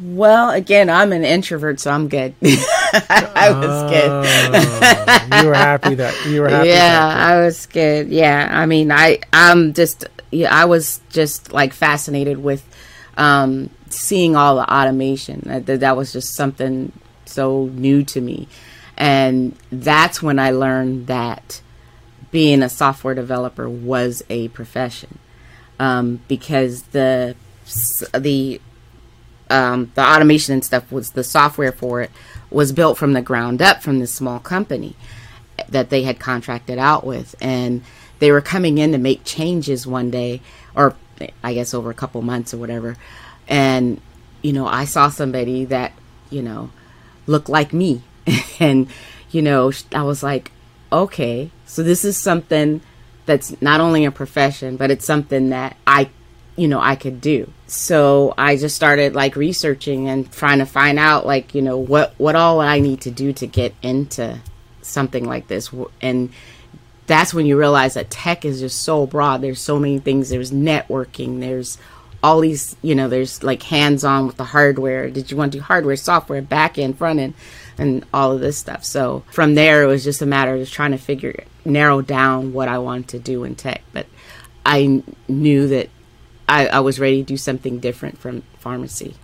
[0.00, 2.34] Well, again, I'm an introvert, so I'm good.
[2.42, 4.10] I was good.
[4.10, 6.68] Oh, you were happy that you were happy.
[6.68, 8.08] Yeah, I was good.
[8.08, 12.64] Yeah, I mean, I I'm just yeah, I was just like fascinated with
[13.16, 15.42] um, seeing all the automation.
[15.44, 16.92] That, that was just something
[17.24, 18.48] so new to me,
[18.96, 21.60] and that's when I learned that
[22.30, 25.18] being a software developer was a profession
[25.78, 27.34] um, because the
[28.14, 28.60] the
[29.50, 32.10] um, the automation and stuff was the software for it
[32.50, 34.94] was built from the ground up from this small company
[35.68, 37.82] that they had contracted out with and
[38.18, 40.40] they were coming in to make changes one day
[40.74, 40.94] or
[41.42, 42.96] i guess over a couple months or whatever
[43.48, 44.00] and
[44.42, 45.92] you know i saw somebody that
[46.30, 46.70] you know
[47.26, 48.02] looked like me.
[48.60, 48.88] And
[49.30, 50.50] you know i was like
[50.90, 52.80] okay so this is something
[53.26, 56.10] that's not only a profession but it's something that i
[56.58, 57.50] you know I could do.
[57.68, 62.14] So I just started like researching and trying to find out like you know what
[62.18, 64.40] what all I need to do to get into
[64.82, 65.70] something like this.
[66.02, 66.30] And
[67.06, 69.40] that's when you realize that tech is just so broad.
[69.40, 70.28] There's so many things.
[70.28, 71.40] There's networking.
[71.40, 71.78] There's
[72.22, 75.58] all these you know there's like hands on with the hardware did you want to
[75.58, 77.34] do hardware software back end front end
[77.78, 80.72] and all of this stuff so from there it was just a matter of just
[80.72, 84.06] trying to figure narrow down what i wanted to do in tech but
[84.66, 85.88] i knew that
[86.48, 89.16] I, I was ready to do something different from pharmacy.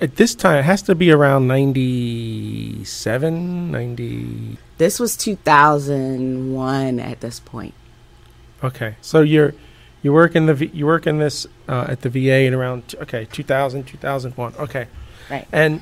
[0.00, 4.58] At this time, it has to be around 97, 90.
[4.78, 7.74] This was 2001 at this point.
[8.64, 9.54] Okay, so you're
[10.02, 12.88] you work in the V- you work in this uh, at the VA in around
[12.88, 14.86] t- okay 2000 2001 okay
[15.30, 15.46] Right.
[15.52, 15.80] and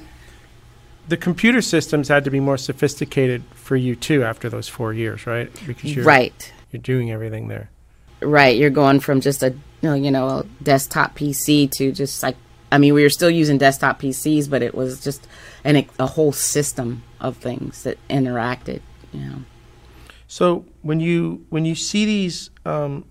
[1.08, 5.26] the computer systems had to be more sophisticated for you too after those four years
[5.26, 6.52] right because you're Right.
[6.70, 7.70] you're doing everything there
[8.22, 8.58] Right.
[8.58, 12.36] You're going from just a you know, a desktop PC to just like
[12.70, 15.26] I mean we were still using desktop PCs, but it was just
[15.64, 18.82] an a whole system of things that interacted.
[19.14, 19.36] You know.
[20.28, 23.06] So when you when you see these um,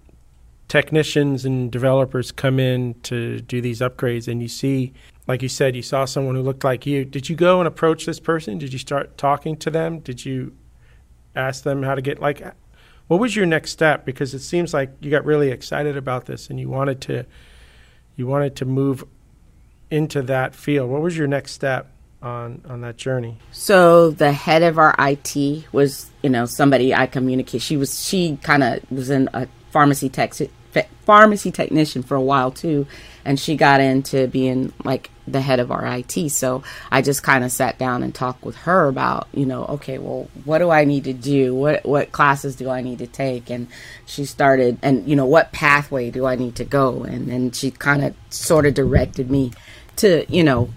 [0.70, 4.94] technicians and developers come in to do these upgrades, and you see,
[5.28, 7.04] like you said, you saw someone who looked like you.
[7.04, 8.58] Did you go and approach this person?
[8.58, 10.00] Did you start talking to them?
[10.00, 10.56] Did you
[11.36, 12.42] ask them how to get like?
[13.08, 14.06] What was your next step?
[14.06, 17.26] Because it seems like you got really excited about this, and you wanted to
[18.16, 19.04] you wanted to move
[19.90, 20.90] into that field.
[20.90, 23.40] What was your next step on on that journey?
[23.52, 27.62] So the head of our IT was, you know, somebody I communicate.
[27.62, 30.34] She was, she kind of was in a pharmacy tech,
[31.06, 32.86] pharmacy technician for a while too,
[33.26, 36.30] and she got into being like the head of our IT.
[36.30, 39.98] So I just kind of sat down and talked with her about, you know, okay,
[39.98, 41.56] well, what do I need to do?
[41.56, 43.50] What what classes do I need to take?
[43.50, 43.68] And
[44.06, 47.04] she started, and you know, what pathway do I need to go?
[47.04, 49.52] And then she kind of sort of directed me
[49.98, 50.70] to, you know,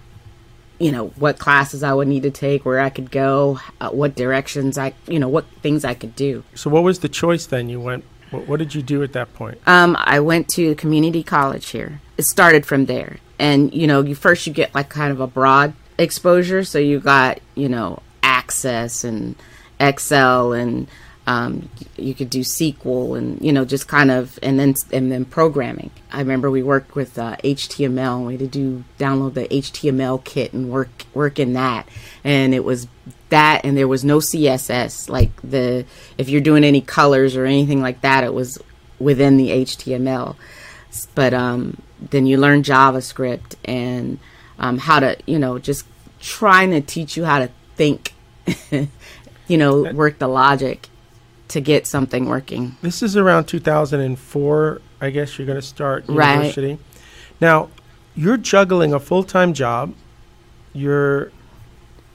[0.79, 4.17] you know what classes I would need to take, where I could go, uh, what
[4.17, 6.43] directions I, you know, what things I could do.
[6.55, 7.69] So what was the choice then?
[7.69, 8.05] You went.
[8.33, 9.59] What, what did you do at that point?
[9.67, 12.01] Um, I went to community college here.
[12.17, 15.27] It started from there, and you know, you first you get like kind of a
[15.27, 16.65] broad exposure.
[16.65, 19.37] So you got you know Access and
[19.79, 20.89] Excel and
[21.27, 25.25] um, you could do SQL and you know just kind of and then and then
[25.25, 25.91] programming.
[26.11, 28.27] I remember we worked with uh, HTML.
[28.27, 31.89] We had to do download the HTML kit and work work in that,
[32.25, 32.89] and it was
[33.33, 35.85] that and there was no CSS like the
[36.17, 38.59] if you're doing any colors or anything like that, it was
[38.99, 40.37] within the HTML.
[41.15, 44.19] But um, then you learn JavaScript and
[44.59, 45.85] um, how to you know just
[46.21, 48.15] trying to teach you how to think,
[49.49, 50.89] you know, work the logic
[51.49, 52.77] to get something working.
[52.81, 56.33] This is around 2004, I guess you're going to start Right.
[56.35, 56.79] university.
[57.41, 57.69] Now,
[58.15, 59.95] you're juggling a full-time job.
[60.73, 61.33] You're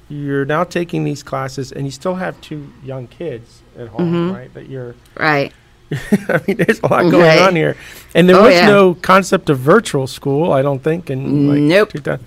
[0.10, 4.36] you're now taking these classes and you still have two young kids at home, Mm-hmm.
[4.36, 4.54] right?
[4.54, 5.52] That you're Right.
[5.92, 7.40] I mean, there's a lot going Right.
[7.42, 7.76] on here.
[8.16, 8.68] And there Oh, was yeah.
[8.68, 11.92] no concept of virtual school, I don't think And like Nope.
[11.94, 12.26] 2000.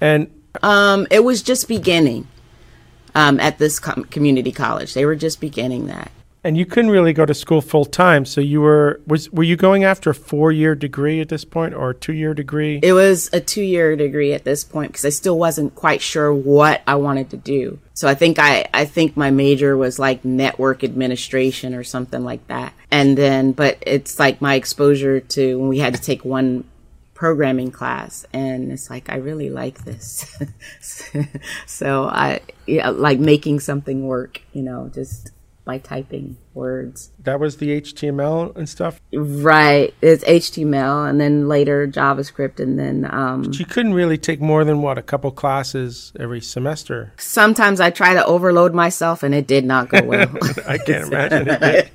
[0.00, 0.30] And
[0.62, 2.26] Um, it was just beginning
[3.16, 4.94] um, at this com- community college.
[4.94, 6.10] They were just beginning that.
[6.44, 8.26] And you couldn't really go to school full time.
[8.26, 11.74] So you were was were you going after a four year degree at this point
[11.74, 12.78] or a two year degree?
[12.82, 16.32] It was a two year degree at this point because I still wasn't quite sure
[16.32, 17.78] what I wanted to do.
[17.94, 22.46] So I think I I think my major was like network administration or something like
[22.48, 22.74] that.
[22.90, 26.64] And then, but it's like my exposure to when we had to take one
[27.14, 30.36] programming class and it's like i really like this
[31.64, 35.30] so i yeah, like making something work you know just
[35.64, 37.10] by typing words.
[37.20, 39.00] That was the HTML and stuff?
[39.12, 39.94] Right.
[40.02, 43.08] It's HTML and then later JavaScript and then.
[43.10, 47.12] Um, but you couldn't really take more than what, a couple classes every semester?
[47.16, 50.30] Sometimes I try to overload myself and it did not go well.
[50.66, 51.90] I can't imagine it.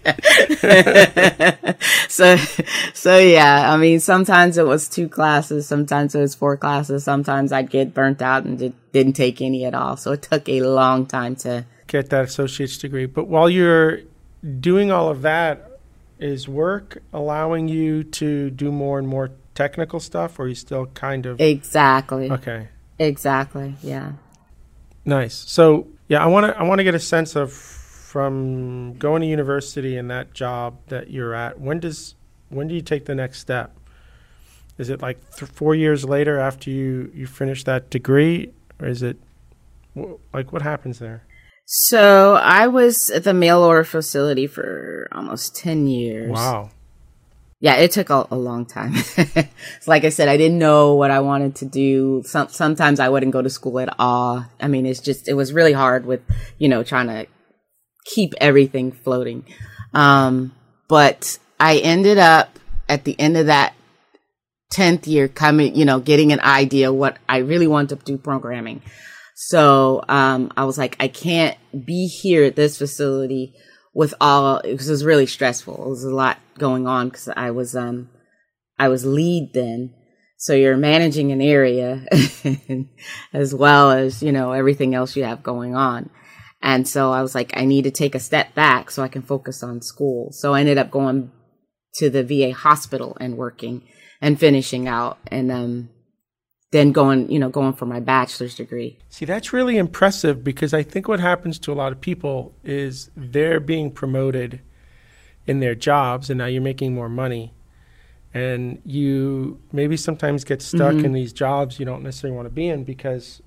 [2.09, 2.35] so,
[2.93, 7.51] so yeah, I mean, sometimes it was two classes, sometimes it was four classes, sometimes
[7.51, 9.95] I'd get burnt out and didn't take any at all.
[9.95, 13.05] So it took a long time to get that associate's degree.
[13.05, 13.99] But while you're
[14.61, 15.65] doing all of that,
[16.19, 20.85] is work allowing you to do more and more technical stuff, or are you still
[20.87, 22.67] kind of exactly okay?
[22.99, 24.13] Exactly, yeah.
[25.05, 25.33] Nice.
[25.33, 29.27] So yeah, I want to I want to get a sense of from going to
[29.27, 31.59] university and that job that you're at.
[31.59, 32.15] When does
[32.49, 33.75] when do you take the next step?
[34.77, 39.01] Is it like th- four years later after you you finish that degree, or is
[39.03, 39.17] it
[40.33, 41.23] like what happens there?
[41.71, 46.31] So I was at the mail order facility for almost 10 years.
[46.31, 46.71] Wow.
[47.59, 48.95] Yeah, it took a, a long time.
[49.85, 52.23] like I said, I didn't know what I wanted to do.
[52.25, 54.47] Some, sometimes I wouldn't go to school at all.
[54.59, 56.21] I mean, it's just, it was really hard with,
[56.57, 57.27] you know, trying to
[58.03, 59.45] keep everything floating.
[59.93, 60.55] Um,
[60.87, 63.75] but I ended up at the end of that
[64.73, 68.81] 10th year coming, you know, getting an idea what I really wanted to do programming.
[69.41, 73.53] So um, I was like, I can't be here at this facility
[73.93, 75.81] with all because it was really stressful.
[75.81, 78.09] It was a lot going on because I was um
[78.77, 79.93] I was lead then.
[80.35, 82.05] So you're managing an area
[83.33, 86.09] as well as, you know, everything else you have going on.
[86.61, 89.21] And so I was like, I need to take a step back so I can
[89.21, 90.33] focus on school.
[90.33, 91.31] So I ended up going
[91.93, 93.87] to the VA hospital and working
[94.21, 95.17] and finishing out.
[95.27, 95.89] And um,
[96.71, 98.97] then going, you know, going for my bachelor's degree.
[99.09, 103.09] See, that's really impressive because I think what happens to a lot of people is
[103.15, 104.61] they're being promoted
[105.47, 107.53] in their jobs and now you're making more money.
[108.31, 111.05] And you maybe sometimes get stuck mm-hmm.
[111.05, 113.41] in these jobs you don't necessarily want to be in because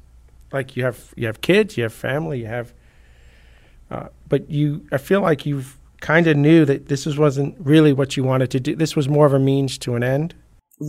[0.53, 2.75] like you have you have kids, you have family, you have
[3.93, 7.93] uh, but you I feel like you've kind of knew that this was, wasn't really
[7.93, 8.75] what you wanted to do.
[8.75, 10.35] This was more of a means to an end.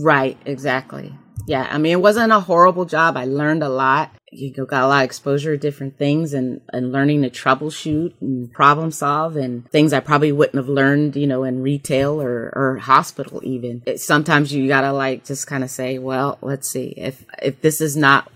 [0.02, 1.14] Right, exactly.
[1.46, 3.16] Yeah, I mean, it wasn't a horrible job.
[3.16, 4.10] I learned a lot.
[4.32, 8.52] You got a lot of exposure to different things and, and learning to troubleshoot and
[8.52, 12.78] problem solve and things I probably wouldn't have learned, you know, in retail or, or
[12.78, 13.82] hospital even.
[13.86, 17.80] It, sometimes you gotta like just kind of say, well, let's see if, if this
[17.80, 18.32] is not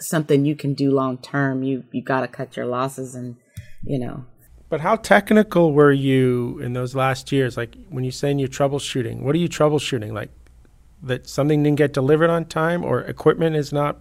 [0.00, 3.36] something you can do long term, you, you gotta cut your losses and,
[3.84, 4.24] you know,
[4.68, 7.56] but how technical were you in those last years?
[7.56, 10.12] Like when you say you're troubleshooting, what are you troubleshooting?
[10.12, 10.30] Like
[11.02, 13.98] that something didn't get delivered on time or equipment is not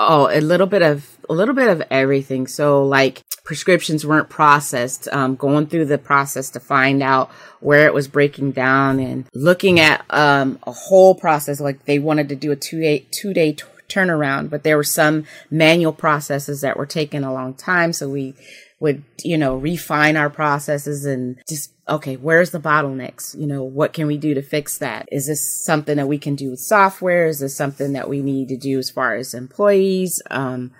[0.00, 2.46] Oh, a little bit of a little bit of everything.
[2.46, 7.94] So like prescriptions weren't processed, um, going through the process to find out where it
[7.94, 11.58] was breaking down and looking at um, a whole process.
[11.60, 14.84] Like they wanted to do a two day two day t- turnaround, but there were
[14.84, 17.92] some manual processes that were taking a long time.
[17.92, 18.34] So we
[18.78, 23.38] would, you know, refine our processes and just, okay, where's the bottlenecks?
[23.38, 25.08] You know, what can we do to fix that?
[25.10, 27.26] Is this something that we can do with software?
[27.26, 30.20] Is this something that we need to do as far as employees?
[30.30, 30.72] Um,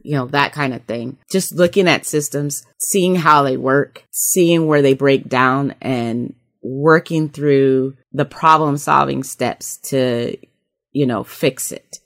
[0.00, 1.18] you know, that kind of thing.
[1.30, 7.28] Just looking at systems, seeing how they work, seeing where they break down and working
[7.28, 10.36] through the problem solving steps to,
[10.92, 11.98] you know, fix it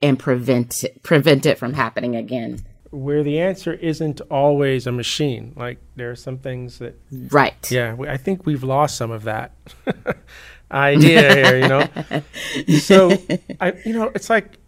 [0.00, 5.52] and prevent it, prevent it from happening again where the answer isn't always a machine.
[5.56, 6.98] Like there are some things that,
[7.30, 7.70] right?
[7.70, 9.52] Yeah, I think we've lost some of that
[10.70, 11.58] idea here.
[11.58, 13.10] You know, so
[13.60, 14.58] I, you know, it's like,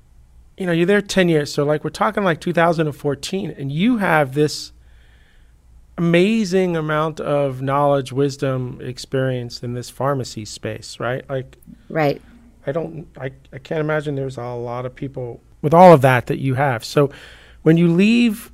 [0.56, 1.52] you know, you're there ten years.
[1.52, 4.72] So like we're talking like 2014, and you have this
[5.98, 11.28] amazing amount of knowledge, wisdom, experience in this pharmacy space, right?
[11.28, 11.56] Like,
[11.90, 12.22] right.
[12.66, 16.28] I don't, I, I can't imagine there's a lot of people with all of that
[16.28, 16.84] that you have.
[16.84, 17.10] So
[17.62, 18.50] when you leave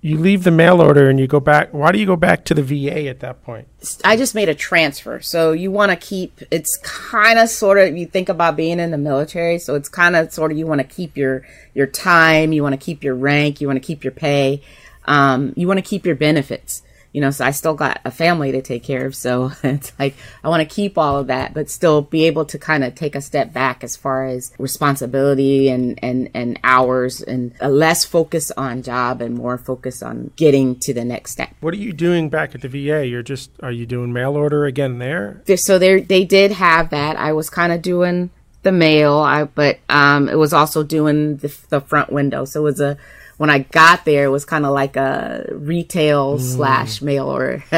[0.00, 2.54] you leave the mail order and you go back why do you go back to
[2.54, 3.66] the VA at that point?
[4.04, 5.20] I just made a transfer.
[5.20, 8.90] So you want to keep it's kind of sort of you think about being in
[8.90, 12.52] the military, so it's kind of sort of you want to keep your your time,
[12.52, 14.62] you want to keep your rank, you want to keep your pay.
[15.04, 16.82] Um, you want to keep your benefits.
[17.12, 19.14] You know, so I still got a family to take care of.
[19.14, 22.58] So it's like, I want to keep all of that, but still be able to
[22.58, 27.54] kind of take a step back as far as responsibility and, and, and hours and
[27.60, 31.50] a less focus on job and more focus on getting to the next step.
[31.60, 33.06] What are you doing back at the VA?
[33.06, 35.42] You're just, are you doing mail order again there?
[35.56, 37.16] So they they did have that.
[37.16, 38.30] I was kind of doing
[38.62, 42.44] the mail, I, but um, it was also doing the, the front window.
[42.44, 42.98] So it was a,
[43.38, 46.40] when I got there, it was kind of like a retail mm.
[46.40, 47.64] slash mail order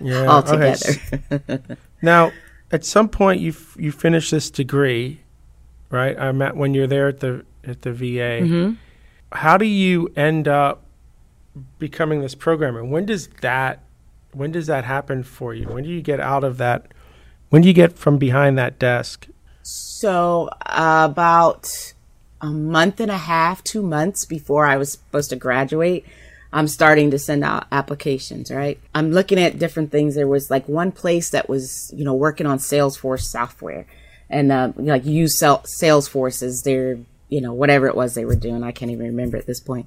[0.00, 0.90] yeah, all together.
[1.32, 1.58] Okay.
[2.02, 2.32] now,
[2.70, 5.20] at some point, you f- you finish this degree,
[5.90, 6.18] right?
[6.18, 8.42] I met when you're there at the at the VA.
[8.42, 8.72] Mm-hmm.
[9.32, 10.82] How do you end up
[11.78, 12.84] becoming this programmer?
[12.84, 13.82] When does that
[14.32, 15.68] when does that happen for you?
[15.68, 16.88] When do you get out of that?
[17.48, 19.28] When do you get from behind that desk?
[19.62, 21.94] So uh, about
[22.40, 26.04] a month and a half, two months before I was supposed to graduate,
[26.52, 28.78] I'm starting to send out applications, right?
[28.94, 30.14] I'm looking at different things.
[30.14, 33.86] There was like one place that was, you know, working on Salesforce software
[34.30, 38.62] and, uh, like use Salesforce as their, you know, whatever it was they were doing.
[38.62, 39.86] I can't even remember at this point.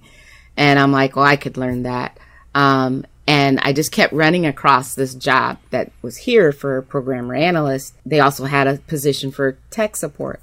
[0.57, 2.19] And I'm like, well, I could learn that.
[2.53, 7.93] Um, and I just kept running across this job that was here for programmer analyst.
[8.05, 10.41] They also had a position for tech support.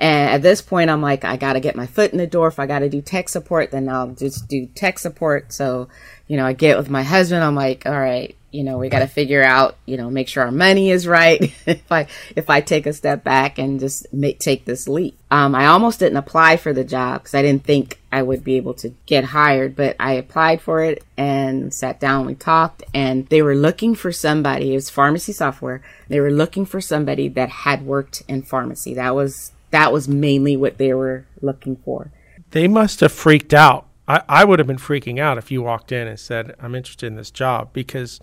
[0.00, 2.48] And at this point, I'm like, I got to get my foot in the door.
[2.48, 5.52] If I got to do tech support, then I'll just do tech support.
[5.52, 5.88] So,
[6.26, 7.44] you know, I get with my husband.
[7.44, 10.42] I'm like, all right, you know, we got to figure out, you know, make sure
[10.42, 11.52] our money is right.
[11.66, 15.18] if I, if I take a step back and just make, take this leap.
[15.30, 18.54] Um, I almost didn't apply for the job because I didn't think I would be
[18.56, 22.24] able to get hired, but I applied for it and sat down.
[22.24, 24.72] We talked and they were looking for somebody.
[24.72, 25.82] It was pharmacy software.
[26.08, 28.94] They were looking for somebody that had worked in pharmacy.
[28.94, 32.12] That was that was mainly what they were looking for.
[32.50, 33.86] They must have freaked out.
[34.08, 37.06] I, I would have been freaking out if you walked in and said, I'm interested
[37.06, 38.20] in this job because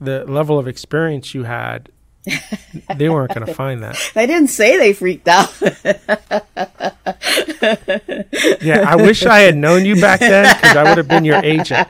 [0.00, 1.90] the level of experience you had,
[2.96, 3.96] they weren't going to find that.
[4.14, 5.54] They didn't say they freaked out.
[8.60, 11.40] yeah, I wish I had known you back then because I would have been your
[11.42, 11.88] agent.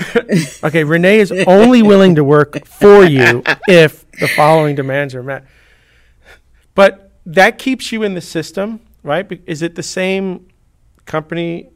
[0.64, 5.44] okay, Renee is only willing to work for you if the following demands are met.
[6.74, 9.40] But that keeps you in the system, right?
[9.46, 10.48] Is it the same
[11.04, 11.70] company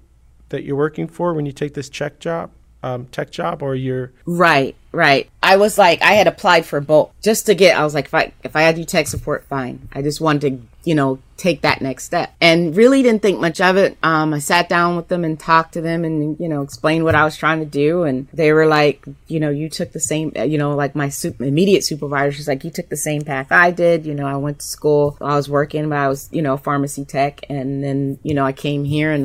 [0.50, 2.50] that you're working for when you take this check job,
[2.82, 5.28] um, tech job, or you're right, right?
[5.42, 7.76] I was like, I had applied for both just to get.
[7.76, 9.88] I was like, if I if I had you tech support, fine.
[9.92, 12.34] I just wanted to you know, take that next step.
[12.40, 13.96] And really didn't think much of it.
[14.02, 17.14] Um, I sat down with them and talked to them and, you know, explained what
[17.14, 18.04] I was trying to do.
[18.04, 21.84] And they were like, you know, you took the same, you know, like my immediate
[21.84, 24.06] supervisor, she's like, you took the same path I did.
[24.06, 27.04] You know, I went to school, I was working, but I was, you know, pharmacy
[27.04, 27.44] tech.
[27.48, 29.24] And then, you know, I came here and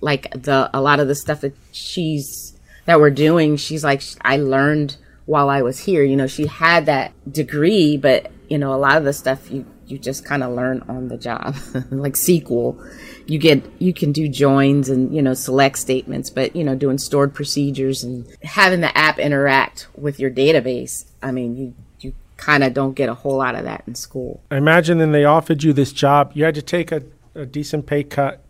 [0.00, 2.57] like the, a lot of the stuff that she's,
[2.88, 6.02] that we're doing, she's like, I learned while I was here.
[6.02, 9.66] You know, she had that degree, but, you know, a lot of the stuff you,
[9.86, 11.54] you just kind of learn on the job.
[11.90, 12.82] like SQL,
[13.26, 16.96] you get you can do joins and you know select statements, but you know doing
[16.96, 21.04] stored procedures and having the app interact with your database.
[21.22, 24.42] I mean, you you kind of don't get a whole lot of that in school.
[24.50, 26.32] I imagine then they offered you this job.
[26.34, 27.02] You had to take a,
[27.34, 28.42] a decent pay cut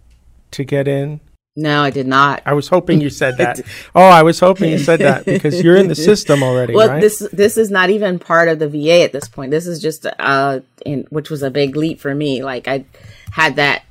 [0.52, 1.20] to get in.
[1.58, 2.40] No, I did not.
[2.46, 3.60] I was hoping you said that.
[3.92, 6.72] oh, I was hoping you said that because you're in the system already.
[6.72, 7.00] Well, right?
[7.00, 9.50] this this is not even part of the VA at this point.
[9.50, 12.44] This is just uh, in which was a big leap for me.
[12.44, 12.84] Like I
[13.32, 13.82] had that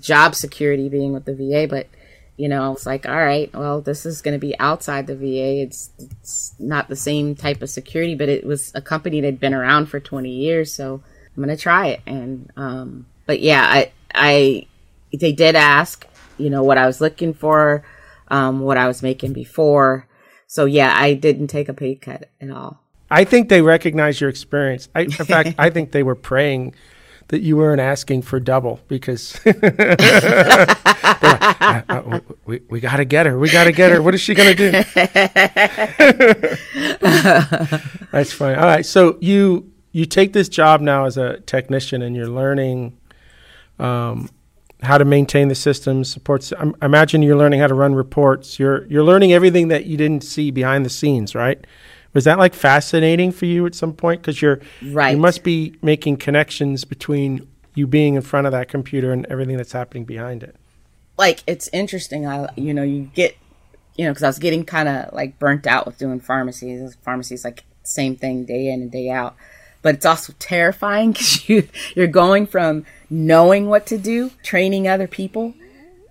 [0.00, 1.88] job security being with the VA, but
[2.38, 5.14] you know, I was like, all right, well, this is going to be outside the
[5.14, 5.60] VA.
[5.60, 9.40] It's it's not the same type of security, but it was a company that had
[9.40, 11.02] been around for 20 years, so
[11.36, 12.00] I'm going to try it.
[12.06, 14.66] And um, but yeah, I I
[15.12, 16.06] they did ask
[16.40, 17.84] you know, what I was looking for,
[18.28, 20.06] um, what I was making before.
[20.46, 22.80] So yeah, I didn't take a pay cut at all.
[23.10, 24.88] I think they recognize your experience.
[24.94, 26.74] I, in fact, I think they were praying
[27.30, 29.94] that you weren't asking for double because uh,
[31.88, 33.38] uh, we, we got to get her.
[33.38, 34.02] We got to get her.
[34.02, 34.72] What is she going to do?
[38.10, 38.56] That's fine.
[38.56, 38.84] All right.
[38.84, 42.98] So you, you take this job now as a technician and you're learning,
[43.78, 44.28] um,
[44.82, 46.52] how to maintain the systems, supports.
[46.52, 48.58] I imagine you're learning how to run reports.
[48.58, 51.64] You're you're learning everything that you didn't see behind the scenes, right?
[52.12, 54.20] Was that like fascinating for you at some point?
[54.20, 55.12] Because you're right.
[55.12, 59.56] You must be making connections between you being in front of that computer and everything
[59.56, 60.56] that's happening behind it.
[61.18, 62.26] Like it's interesting.
[62.26, 63.36] I you know you get
[63.96, 66.96] you know because I was getting kind of like burnt out with doing pharmacies.
[67.02, 69.36] Pharmacies like same thing day in and day out
[69.82, 75.08] but it's also terrifying because you you're going from knowing what to do, training other
[75.08, 75.54] people,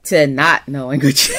[0.05, 1.35] to not knowing what, you,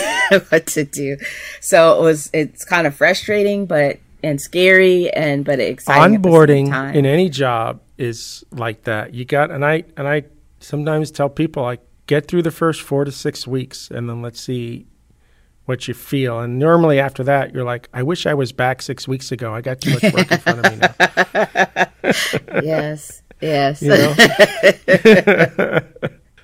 [0.49, 1.17] what to do.
[1.61, 6.21] So it was it's kind of frustrating, but and scary and but exciting.
[6.21, 9.15] Onboarding in any job is like that.
[9.15, 10.25] You got and I and I
[10.61, 14.41] sometimes tell people like get through the first four to six weeks and then let's
[14.41, 14.87] see
[15.65, 16.41] what you feel.
[16.41, 19.55] And normally after that, you're like, I wish I was back six weeks ago.
[19.55, 20.95] I got too much work in front of me now.
[22.63, 23.23] yes.
[23.41, 23.83] Yes.
[23.83, 24.13] You know?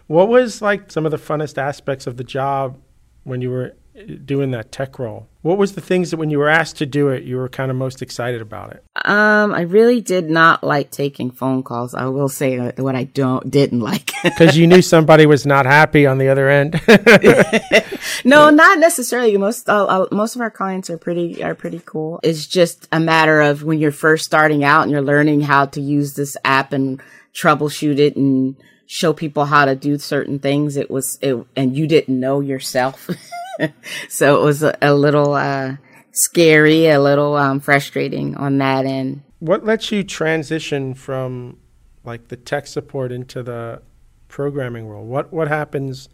[0.07, 2.79] what was like some of the funnest aspects of the job
[3.25, 5.29] when you were uh, doing that tech role?
[5.47, 7.71] What was the things that when you were asked to do it, you were kind
[7.71, 8.83] of most excited about it?
[9.05, 11.95] Um, I really did not like taking phone calls.
[11.95, 16.05] I will say what I don't didn't like because you knew somebody was not happy
[16.05, 16.81] on the other end.
[18.25, 19.37] no, not necessarily.
[19.37, 22.19] Most uh, uh, most of our clients are pretty are pretty cool.
[22.25, 25.81] It's just a matter of when you're first starting out and you're learning how to
[25.81, 27.01] use this app and
[27.33, 28.57] troubleshoot it and
[28.87, 30.77] show people how to do certain things.
[30.77, 33.11] It was it, and you didn't know yourself.
[34.09, 35.77] so it was a, a little uh,
[36.13, 39.23] scary, a little um, frustrating on that end.
[39.41, 41.59] What lets you transition from
[42.05, 43.83] like the tech support into the
[44.29, 45.05] programming role?
[45.05, 46.09] What what happens?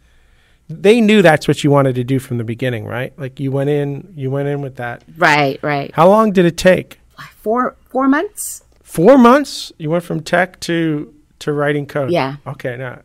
[0.69, 3.17] They knew that's what you wanted to do from the beginning, right?
[3.19, 5.03] Like you went in, you went in with that.
[5.17, 5.93] Right, right.
[5.93, 6.99] How long did it take?
[7.37, 8.63] Four four months.
[8.81, 9.71] Four months.
[9.77, 11.13] You went from tech to
[11.43, 12.11] to writing code.
[12.11, 12.37] Yeah.
[12.47, 12.77] Okay.
[12.77, 13.01] Now.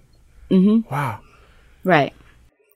[0.51, 0.93] Mm-hmm.
[0.93, 1.21] Wow.
[1.85, 2.15] Right.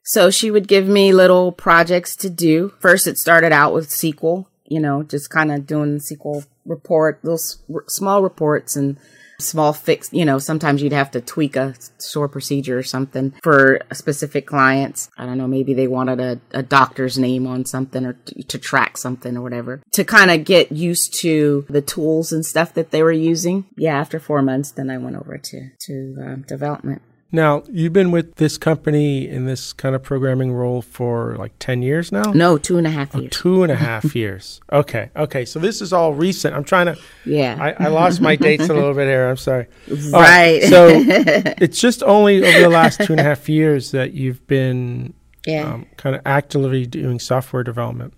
[0.05, 2.73] So she would give me little projects to do.
[2.81, 7.63] First, it started out with SQL, you know, just kind of doing SQL report, those
[7.89, 8.99] small reports and
[9.43, 13.81] small fix, you know, sometimes you'd have to tweak a store procedure or something for
[13.93, 15.11] specific clients.
[15.19, 18.59] I don't know, maybe they wanted a, a doctor's name on something or t- to
[18.59, 22.91] track something or whatever to kind of get used to the tools and stuff that
[22.91, 23.67] they were using.
[23.77, 27.03] Yeah, after four months, then I went over to, to um, development.
[27.35, 31.81] Now, you've been with this company in this kind of programming role for like 10
[31.81, 32.31] years now?
[32.33, 33.33] No, two and a half oh, years.
[33.33, 34.61] Two and a half years.
[34.71, 35.11] Okay.
[35.17, 35.47] Okay.
[35.47, 36.55] So this is all recent.
[36.55, 36.99] I'm trying to.
[37.25, 37.57] Yeah.
[37.59, 39.29] I, I lost my dates a little bit here.
[39.29, 39.67] I'm sorry.
[40.13, 40.63] Right.
[40.63, 40.63] right.
[40.65, 45.15] So it's just only over the last two and a half years that you've been
[45.47, 45.73] yeah.
[45.73, 48.13] um, kind of actively doing software development.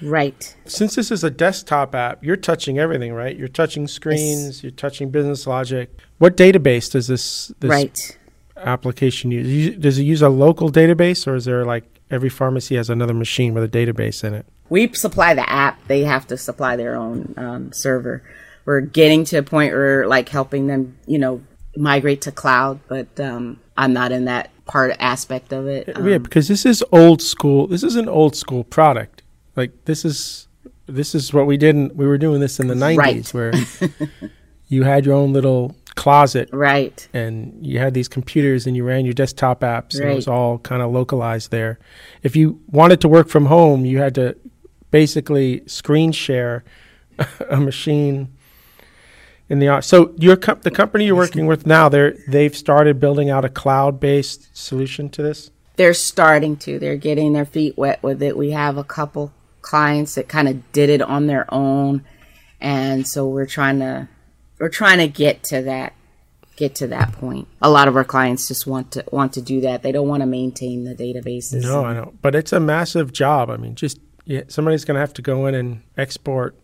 [0.00, 0.56] Right.
[0.64, 3.36] Since this is a desktop app, you're touching everything, right?
[3.36, 4.62] You're touching screens, yes.
[4.62, 5.98] you're touching business logic.
[6.18, 8.17] What database does this, this right
[8.62, 9.76] application use?
[9.76, 13.54] Does it use a local database, or is there like every pharmacy has another machine
[13.54, 14.46] with a database in it?
[14.68, 18.22] We supply the app; they have to supply their own um, server.
[18.64, 21.40] We're getting to a point where, like, helping them, you know,
[21.74, 25.96] migrate to cloud, but um, I'm not in that part aspect of it.
[25.96, 27.66] Um, yeah, because this is old school.
[27.66, 29.22] This is an old school product.
[29.56, 30.46] Like this is
[30.86, 31.74] this is what we did.
[31.74, 33.34] In, we were doing this in the '90s, right.
[33.34, 34.30] where
[34.68, 36.48] you had your own little closet.
[36.52, 37.06] Right.
[37.12, 40.02] And you had these computers and you ran your desktop apps right.
[40.02, 41.80] and it was all kind of localized there.
[42.22, 44.36] If you wanted to work from home, you had to
[44.92, 46.64] basically screen share
[47.50, 48.32] a machine
[49.48, 49.86] in the office.
[49.86, 54.56] so your the company you're working with now they they've started building out a cloud-based
[54.56, 58.76] solution to this they're starting to they're getting their feet wet with it we have
[58.76, 59.32] a couple
[59.62, 62.04] clients that kind of did it on their own
[62.60, 64.06] and so we're trying to
[64.58, 65.94] we're trying to get to that
[66.58, 67.46] get to that point.
[67.62, 69.82] A lot of our clients just want to want to do that.
[69.82, 71.62] They don't want to maintain the databases.
[71.62, 73.48] No, I know, but it's a massive job.
[73.48, 76.56] I mean, just yeah, somebody's going to have to go in and export,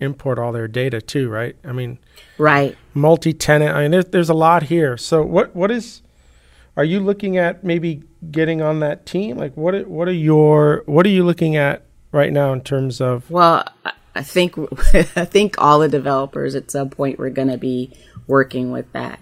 [0.00, 1.56] import all their data too, right?
[1.64, 1.98] I mean,
[2.38, 2.76] right.
[2.94, 3.74] Multi-tenant.
[3.74, 4.96] I mean, there's there's a lot here.
[4.96, 6.02] So what what is?
[6.76, 9.38] Are you looking at maybe getting on that team?
[9.38, 13.30] Like, what what are your what are you looking at right now in terms of?
[13.30, 13.64] Well,
[14.16, 14.56] I think
[14.94, 17.92] I think all the developers at some point were going to be
[18.26, 19.20] working with that.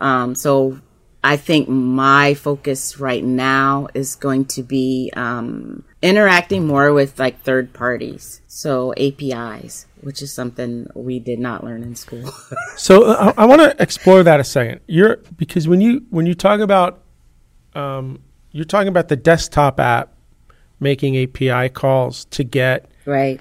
[0.00, 0.80] Um, so
[1.24, 7.42] I think my focus right now is going to be um, interacting more with like
[7.42, 12.32] third parties, so APIs, which is something we did not learn in school.
[12.76, 14.80] so uh, I, I want to explore that a second.
[14.88, 17.02] You're because when you when you talk about
[17.74, 18.20] um,
[18.50, 20.12] you're talking about the desktop app
[20.80, 23.40] making API calls to get right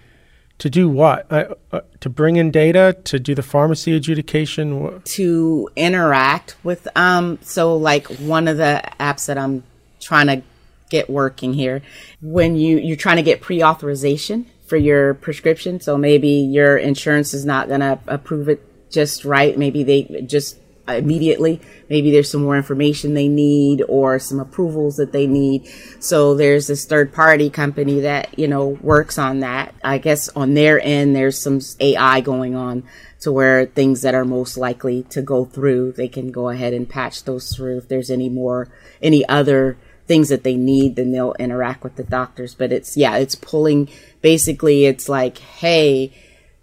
[0.61, 1.25] to do what?
[1.31, 5.01] Uh, uh, to bring in data to do the pharmacy adjudication?
[5.03, 9.63] To interact with, um, so like one of the apps that I'm
[9.99, 10.43] trying to
[10.91, 11.81] get working here,
[12.21, 17.43] when you you're trying to get pre-authorization for your prescription, so maybe your insurance is
[17.43, 19.57] not going to approve it just right.
[19.57, 20.59] Maybe they just
[20.97, 21.61] immediately.
[21.89, 25.67] Maybe there's some more information they need or some approvals that they need.
[25.99, 29.73] So there's this third party company that, you know, works on that.
[29.83, 32.83] I guess on their end, there's some AI going on
[33.21, 36.89] to where things that are most likely to go through, they can go ahead and
[36.89, 37.77] patch those through.
[37.77, 38.67] If there's any more,
[39.01, 39.77] any other
[40.07, 42.55] things that they need, then they'll interact with the doctors.
[42.55, 43.89] But it's, yeah, it's pulling,
[44.21, 46.11] basically, it's like, hey,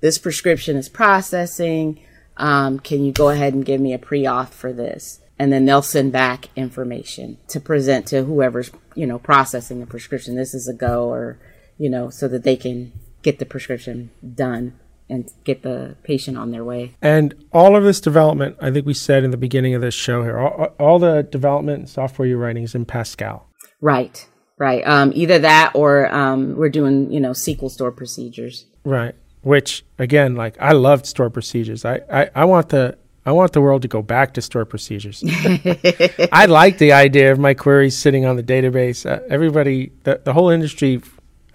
[0.01, 2.01] this prescription is processing.
[2.39, 5.21] Um, can you go ahead and give me a pre auth for this?
[5.39, 10.35] And then they'll send back information to present to whoever's, you know, processing the prescription.
[10.35, 11.39] This is a go or,
[11.77, 14.79] you know, so that they can get the prescription done
[15.09, 16.95] and get the patient on their way.
[17.01, 20.23] And all of this development, I think we said in the beginning of this show
[20.23, 23.49] here, all, all the development and software you're writing is in Pascal.
[23.81, 24.27] Right,
[24.59, 24.87] right.
[24.87, 28.67] Um, either that or um, we're doing, you know, SQL store procedures.
[28.85, 29.15] Right.
[29.49, 31.87] Which again, like I loved store procedures.
[31.87, 35.25] I, I, I want the I want the world to go back to store procedures.
[36.33, 39.11] I like the idea of my queries sitting on the database.
[39.11, 41.01] Uh, everybody, the, the whole industry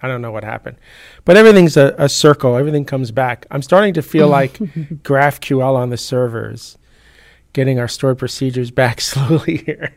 [0.02, 0.76] I don't know what happened,
[1.24, 2.56] but everything's a, a circle.
[2.56, 3.46] Everything comes back.
[3.52, 6.76] I'm starting to feel like GraphQL on the servers,
[7.52, 9.94] getting our stored procedures back slowly here.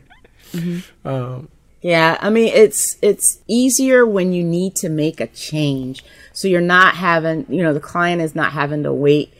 [0.52, 1.08] Mm-hmm.
[1.08, 1.48] Um,
[1.80, 6.04] yeah, I mean it's it's easier when you need to make a change.
[6.32, 9.32] So you're not having, you know, the client is not having to wait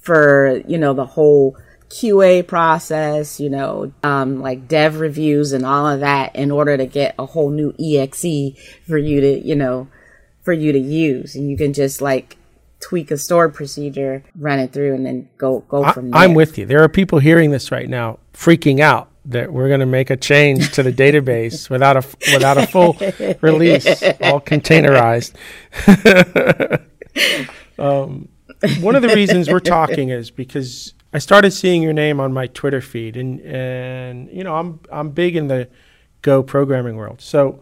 [0.00, 1.56] for, you know, the whole
[1.88, 6.86] QA process, you know, um, like dev reviews and all of that in order to
[6.86, 9.88] get a whole new EXE for you to, you know,
[10.42, 12.36] for you to use, and you can just like
[12.80, 16.20] tweak a stored procedure, run it through, and then go go from there.
[16.20, 16.66] I'm with you.
[16.66, 20.16] There are people hearing this right now, freaking out that we're going to make a
[20.16, 22.94] change to the database without a without a full
[23.40, 23.86] release,
[24.20, 25.34] all containerized.
[27.78, 28.28] um,
[28.80, 32.46] one of the reasons we're talking is because I started seeing your name on my
[32.46, 35.68] Twitter feed, and and you know I'm I'm big in the
[36.22, 37.60] Go programming world, so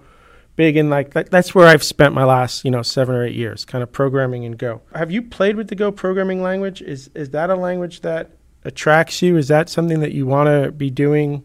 [0.56, 3.34] big in like that, that's where I've spent my last you know seven or eight
[3.34, 4.82] years, kind of programming in Go.
[4.94, 6.82] Have you played with the Go programming language?
[6.82, 8.30] Is is that a language that
[8.64, 9.36] attracts you?
[9.36, 11.44] Is that something that you want to be doing?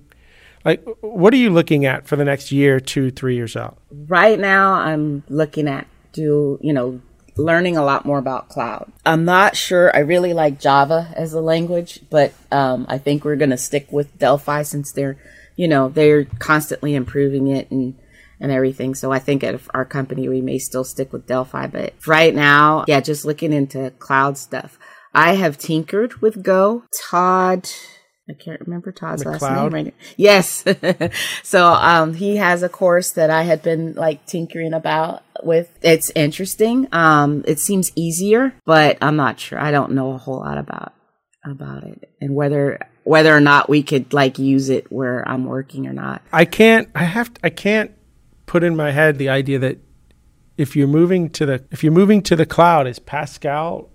[0.69, 3.79] Like, what are you looking at for the next year, two, three years out?
[3.89, 7.01] Right now, I'm looking at do you know
[7.37, 8.91] learning a lot more about cloud.
[9.03, 9.95] I'm not sure.
[9.95, 13.91] I really like Java as a language, but um, I think we're going to stick
[13.91, 15.17] with Delphi since they're
[15.55, 17.95] you know they're constantly improving it and
[18.39, 18.93] and everything.
[18.93, 21.65] So I think at our company, we may still stick with Delphi.
[21.65, 24.77] But right now, yeah, just looking into cloud stuff.
[25.15, 26.83] I have tinkered with Go.
[27.09, 27.67] Todd,
[28.29, 29.91] I can't remember Todd's last name right now.
[30.15, 30.63] Yes.
[31.43, 35.69] so um, he has a course that I had been like tinkering about with.
[35.81, 36.87] It's interesting.
[36.91, 39.59] Um, it seems easier, but I'm not sure.
[39.59, 40.93] I don't know a whole lot about
[41.45, 45.87] about it and whether whether or not we could like use it where I'm working
[45.87, 46.21] or not.
[46.31, 46.89] I can't.
[46.93, 47.33] I have.
[47.33, 47.91] To, I can't
[48.45, 49.79] put in my head the idea that
[50.57, 53.89] if you're moving to the if you're moving to the cloud, is Pascal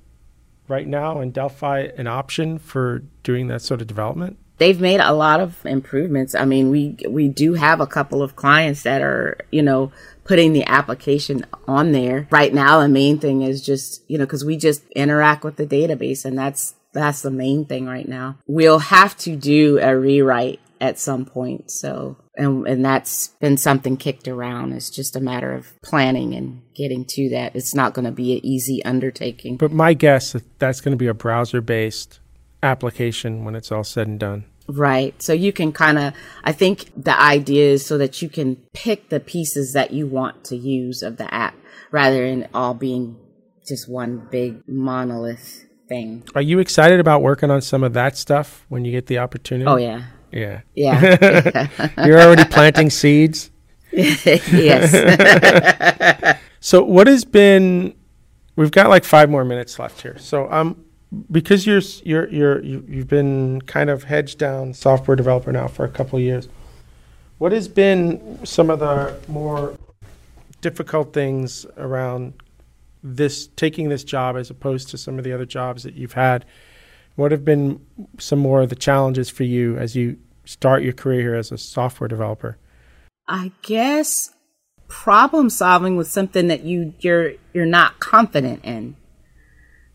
[0.68, 4.38] right now in Delphi an option for doing that sort of development?
[4.58, 6.34] They've made a lot of improvements.
[6.34, 9.90] I mean, we we do have a couple of clients that are, you know,
[10.24, 12.28] putting the application on there.
[12.30, 15.66] Right now, the main thing is just, you know, cuz we just interact with the
[15.66, 18.38] database and that's that's the main thing right now.
[18.46, 21.70] We'll have to do a rewrite at some point.
[21.70, 24.72] So and and that's been something kicked around.
[24.72, 27.56] It's just a matter of planning and getting to that.
[27.56, 29.56] It's not going to be an easy undertaking.
[29.56, 32.20] But my guess is that's going to be a browser based
[32.62, 34.44] application when it's all said and done.
[34.68, 35.20] Right.
[35.22, 39.10] So you can kind of, I think the idea is so that you can pick
[39.10, 41.54] the pieces that you want to use of the app
[41.90, 43.18] rather than all being
[43.66, 46.24] just one big monolith thing.
[46.34, 49.68] Are you excited about working on some of that stuff when you get the opportunity?
[49.68, 50.04] Oh, yeah.
[50.34, 50.60] Yeah.
[50.74, 51.68] Yeah.
[52.04, 53.50] You're already planting seeds?
[53.92, 54.90] yes.
[56.60, 57.94] so what has been
[58.56, 60.18] we've got like 5 more minutes left here.
[60.18, 60.84] So um
[61.30, 65.88] because you're you're you're you've been kind of hedged down software developer now for a
[65.88, 66.48] couple of years.
[67.38, 69.78] What has been some of the more
[70.60, 72.34] difficult things around
[73.02, 76.44] this taking this job as opposed to some of the other jobs that you've had?
[77.16, 77.80] What have been
[78.18, 81.58] some more of the challenges for you as you start your career here as a
[81.58, 82.58] software developer?
[83.28, 84.30] I guess
[84.88, 88.96] problem solving was something that you you're you're not confident in.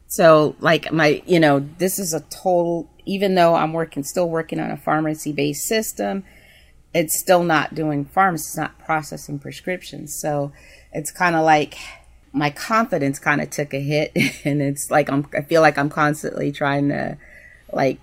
[0.07, 4.59] So like my you know, this is a total even though I'm working still working
[4.59, 6.23] on a pharmacy based system,
[6.93, 10.13] it's still not doing pharmacy, it's not processing prescriptions.
[10.13, 10.51] So
[10.91, 11.77] it's kind of like
[12.31, 14.11] my confidence kind of took a hit
[14.45, 17.17] and it's like I'm I feel like I'm constantly trying to
[17.71, 17.99] like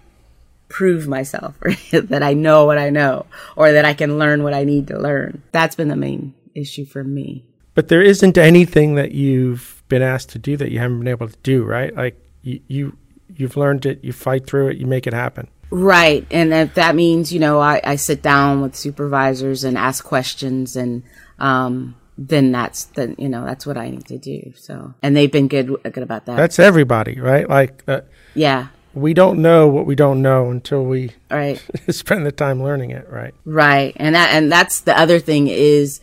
[0.69, 1.55] prove myself
[1.93, 4.99] that I know what I know or that I can learn what I need to
[4.99, 5.43] learn.
[5.53, 7.45] That's been the main issue for me.
[7.75, 11.29] But there isn't anything that you've been asked to do that you haven't been able
[11.29, 11.95] to do, right?
[11.95, 12.99] Like you you,
[13.37, 15.49] you've learned it, you fight through it, you make it happen.
[15.71, 16.27] Right.
[16.31, 20.77] And if that means, you know, I, I sit down with supervisors and ask questions
[20.77, 21.03] and,
[21.39, 24.53] um, then that's the you know that's what I need to do.
[24.57, 26.37] So and they've been good good about that.
[26.37, 27.49] That's everybody, right?
[27.49, 28.03] Like uh,
[28.35, 32.91] yeah, we don't know what we don't know until we right spend the time learning
[32.91, 33.35] it, right?
[33.45, 36.01] Right, and that and that's the other thing is,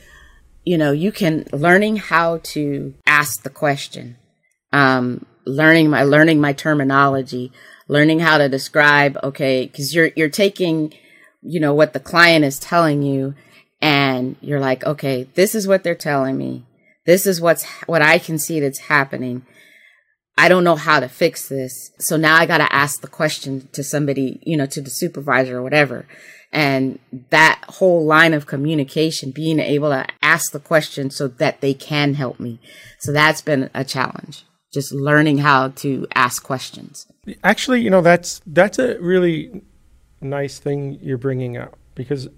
[0.64, 4.18] you know, you can learning how to ask the question,
[4.72, 7.52] um, learning my learning my terminology,
[7.88, 9.18] learning how to describe.
[9.24, 10.94] Okay, because you're you're taking,
[11.42, 13.34] you know, what the client is telling you
[13.84, 16.64] and you're like, okay, this is what they're telling me.
[17.06, 19.46] This is what's what I can see that's happening.
[20.38, 21.92] I don't know how to fix this.
[22.00, 25.58] So now I got to ask the question to somebody, you know, to the supervisor
[25.58, 26.06] or whatever.
[26.54, 26.98] And
[27.30, 32.14] that whole line of communication, being able to ask the question so that they can
[32.14, 32.62] help me.
[33.02, 34.46] So that's been a challenge.
[34.74, 37.06] Just learning how to ask questions.
[37.44, 39.62] Actually, you know, that's that's a really
[40.22, 42.30] nice thing you're bringing up because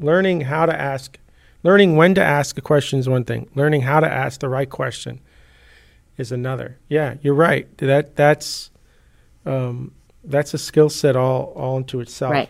[0.00, 1.18] learning how to ask,
[1.62, 3.48] learning when to ask a question is one thing.
[3.54, 5.20] Learning how to ask the right question
[6.16, 6.78] is another.
[6.88, 7.76] Yeah, you're right.
[7.78, 8.70] That that's
[9.46, 9.92] um,
[10.24, 12.32] that's a skill set all all into itself.
[12.32, 12.48] Right.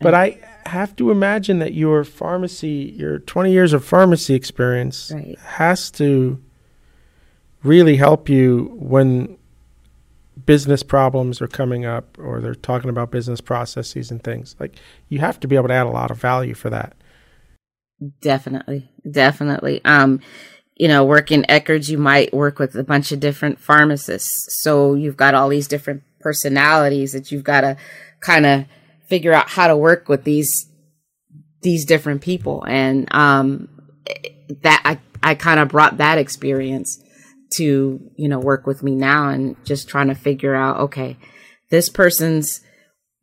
[0.00, 5.38] But I have to imagine that your pharmacy, your 20 years of pharmacy experience, right.
[5.38, 6.42] has to
[7.62, 9.38] really help you when
[10.52, 14.54] business problems are coming up or they're talking about business processes and things.
[14.60, 14.76] Like
[15.08, 16.94] you have to be able to add a lot of value for that.
[18.20, 18.90] Definitely.
[19.10, 19.82] Definitely.
[19.86, 20.20] Um,
[20.76, 24.46] you know, working Eckerd's, you might work with a bunch of different pharmacists.
[24.62, 27.78] So you've got all these different personalities that you've got to
[28.20, 28.66] kind of
[29.06, 30.66] figure out how to work with these
[31.62, 32.62] these different people.
[32.68, 33.70] And um,
[34.60, 37.01] that I I kind of brought that experience
[37.56, 41.16] to, you know, work with me now and just trying to figure out, okay,
[41.70, 42.60] this person's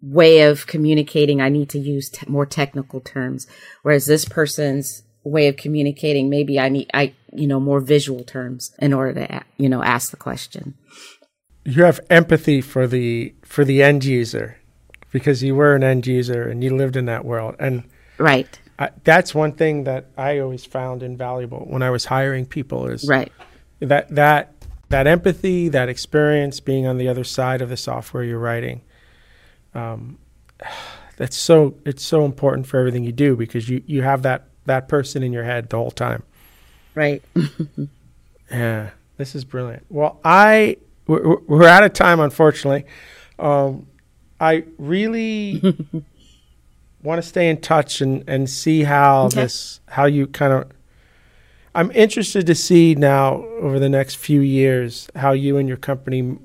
[0.02, 3.48] way of communicating, I need to use te- more technical terms.
[3.84, 8.74] Whereas this person's way of communicating, maybe I need, I, you know, more visual terms
[8.80, 10.76] in order to, you know, ask the question.
[11.66, 14.58] You have empathy for the, for the end user
[15.12, 17.56] because you were an end user and you lived in that world.
[17.60, 17.84] And
[18.18, 18.60] right.
[18.80, 23.06] I, that's one thing that I always found invaluable when I was hiring people is
[23.08, 23.32] right
[23.80, 24.54] that that
[24.90, 28.82] that empathy, that experience, being on the other side of the software you're writing,
[29.74, 30.18] um,
[31.18, 34.88] that's so it's so important for everything you do because you you have that that
[34.88, 36.24] person in your head the whole time.
[36.96, 37.24] Right.
[38.52, 39.86] yeah, this is brilliant.
[39.90, 40.78] Well, I
[41.08, 42.86] we're, we're out of time, unfortunately.
[43.38, 43.88] Um,
[44.40, 45.62] I really
[47.04, 49.42] want to stay in touch and and see how okay.
[49.42, 50.72] this how you kind of
[51.76, 56.38] I'm interested to see now over the next few years how you and your company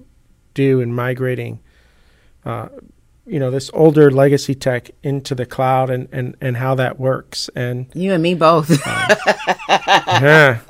[0.53, 1.61] do in migrating,
[2.45, 2.68] uh,
[3.27, 7.49] you know, this older legacy tech into the cloud and, and, and how that works.
[7.57, 8.70] And you and me both.
[8.87, 9.16] uh,
[9.68, 10.61] yeah.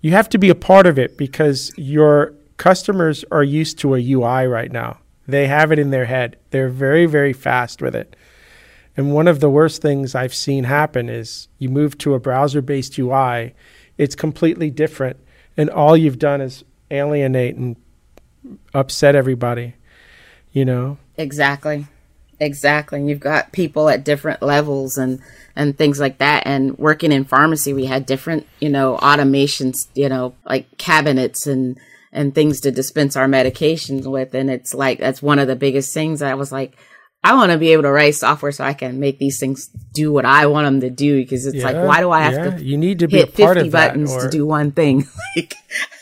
[0.00, 4.12] You have to be a part of it because your customers are used to a
[4.12, 4.98] UI right now.
[5.26, 6.36] They have it in their head.
[6.50, 8.16] They're very, very fast with it.
[8.96, 12.62] And one of the worst things I've seen happen is you move to a browser
[12.62, 13.54] based UI,
[13.98, 15.18] it's completely different.
[15.56, 17.76] And all you've done is alienate and
[18.72, 19.74] upset everybody,
[20.52, 20.98] you know?
[21.16, 21.86] Exactly.
[22.40, 22.98] Exactly.
[22.98, 25.20] And you've got people at different levels and,
[25.54, 26.46] and things like that.
[26.46, 31.78] And working in pharmacy, we had different, you know, automations, you know, like cabinets and,
[32.12, 34.34] and things to dispense our medications with.
[34.34, 36.76] And it's like, that's one of the biggest things I was like,
[37.24, 40.12] I want to be able to write software so I can make these things do
[40.12, 42.56] what I want them to do because it's yeah, like, why do I have yeah.
[42.58, 44.20] to you need to hit 50 buttons or...
[44.20, 45.08] to do one thing?
[45.36, 45.54] like,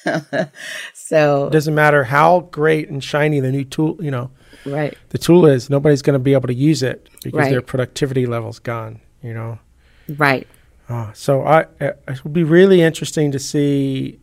[0.95, 4.33] so it doesn't matter how great and shiny the new tool, you know,
[4.67, 4.99] right.
[5.11, 7.51] The tool is nobody's going to be able to use it because right.
[7.51, 9.61] their productivity level's gone, you know?
[10.09, 10.49] Right.
[10.89, 14.19] Uh, so I, it would be really interesting to see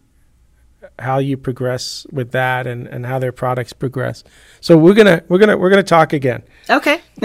[1.02, 4.24] how you progress with that and, and how their products progress.
[4.62, 6.43] So we're gonna we're gonna we're gonna talk again.
[6.70, 7.02] Okay.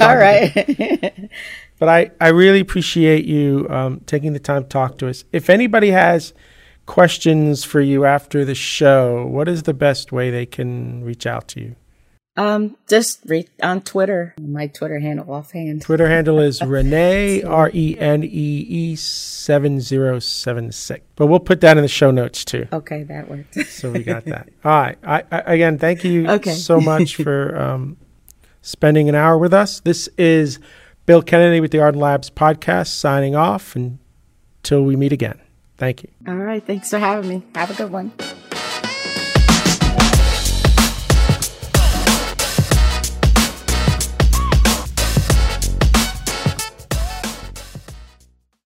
[0.00, 1.30] All right.
[1.78, 5.24] but I I really appreciate you um, taking the time to talk to us.
[5.32, 6.32] If anybody has
[6.86, 11.48] questions for you after the show, what is the best way they can reach out
[11.48, 11.76] to you?
[12.40, 14.34] Um, just read on Twitter.
[14.40, 15.82] My Twitter handle offhand.
[15.82, 21.04] Twitter handle is Renee R E N E E seven zero seven six.
[21.16, 22.66] But we'll put that in the show notes too.
[22.72, 23.70] Okay, that works.
[23.70, 24.48] so we got that.
[24.64, 24.96] All right.
[25.04, 26.54] I, I again, thank you okay.
[26.54, 27.98] so much for um,
[28.62, 29.80] spending an hour with us.
[29.80, 30.60] This is
[31.04, 35.38] Bill Kennedy with the Ardan Labs podcast signing off until we meet again.
[35.76, 36.08] Thank you.
[36.26, 36.66] All right.
[36.66, 37.42] Thanks for having me.
[37.54, 38.12] Have a good one.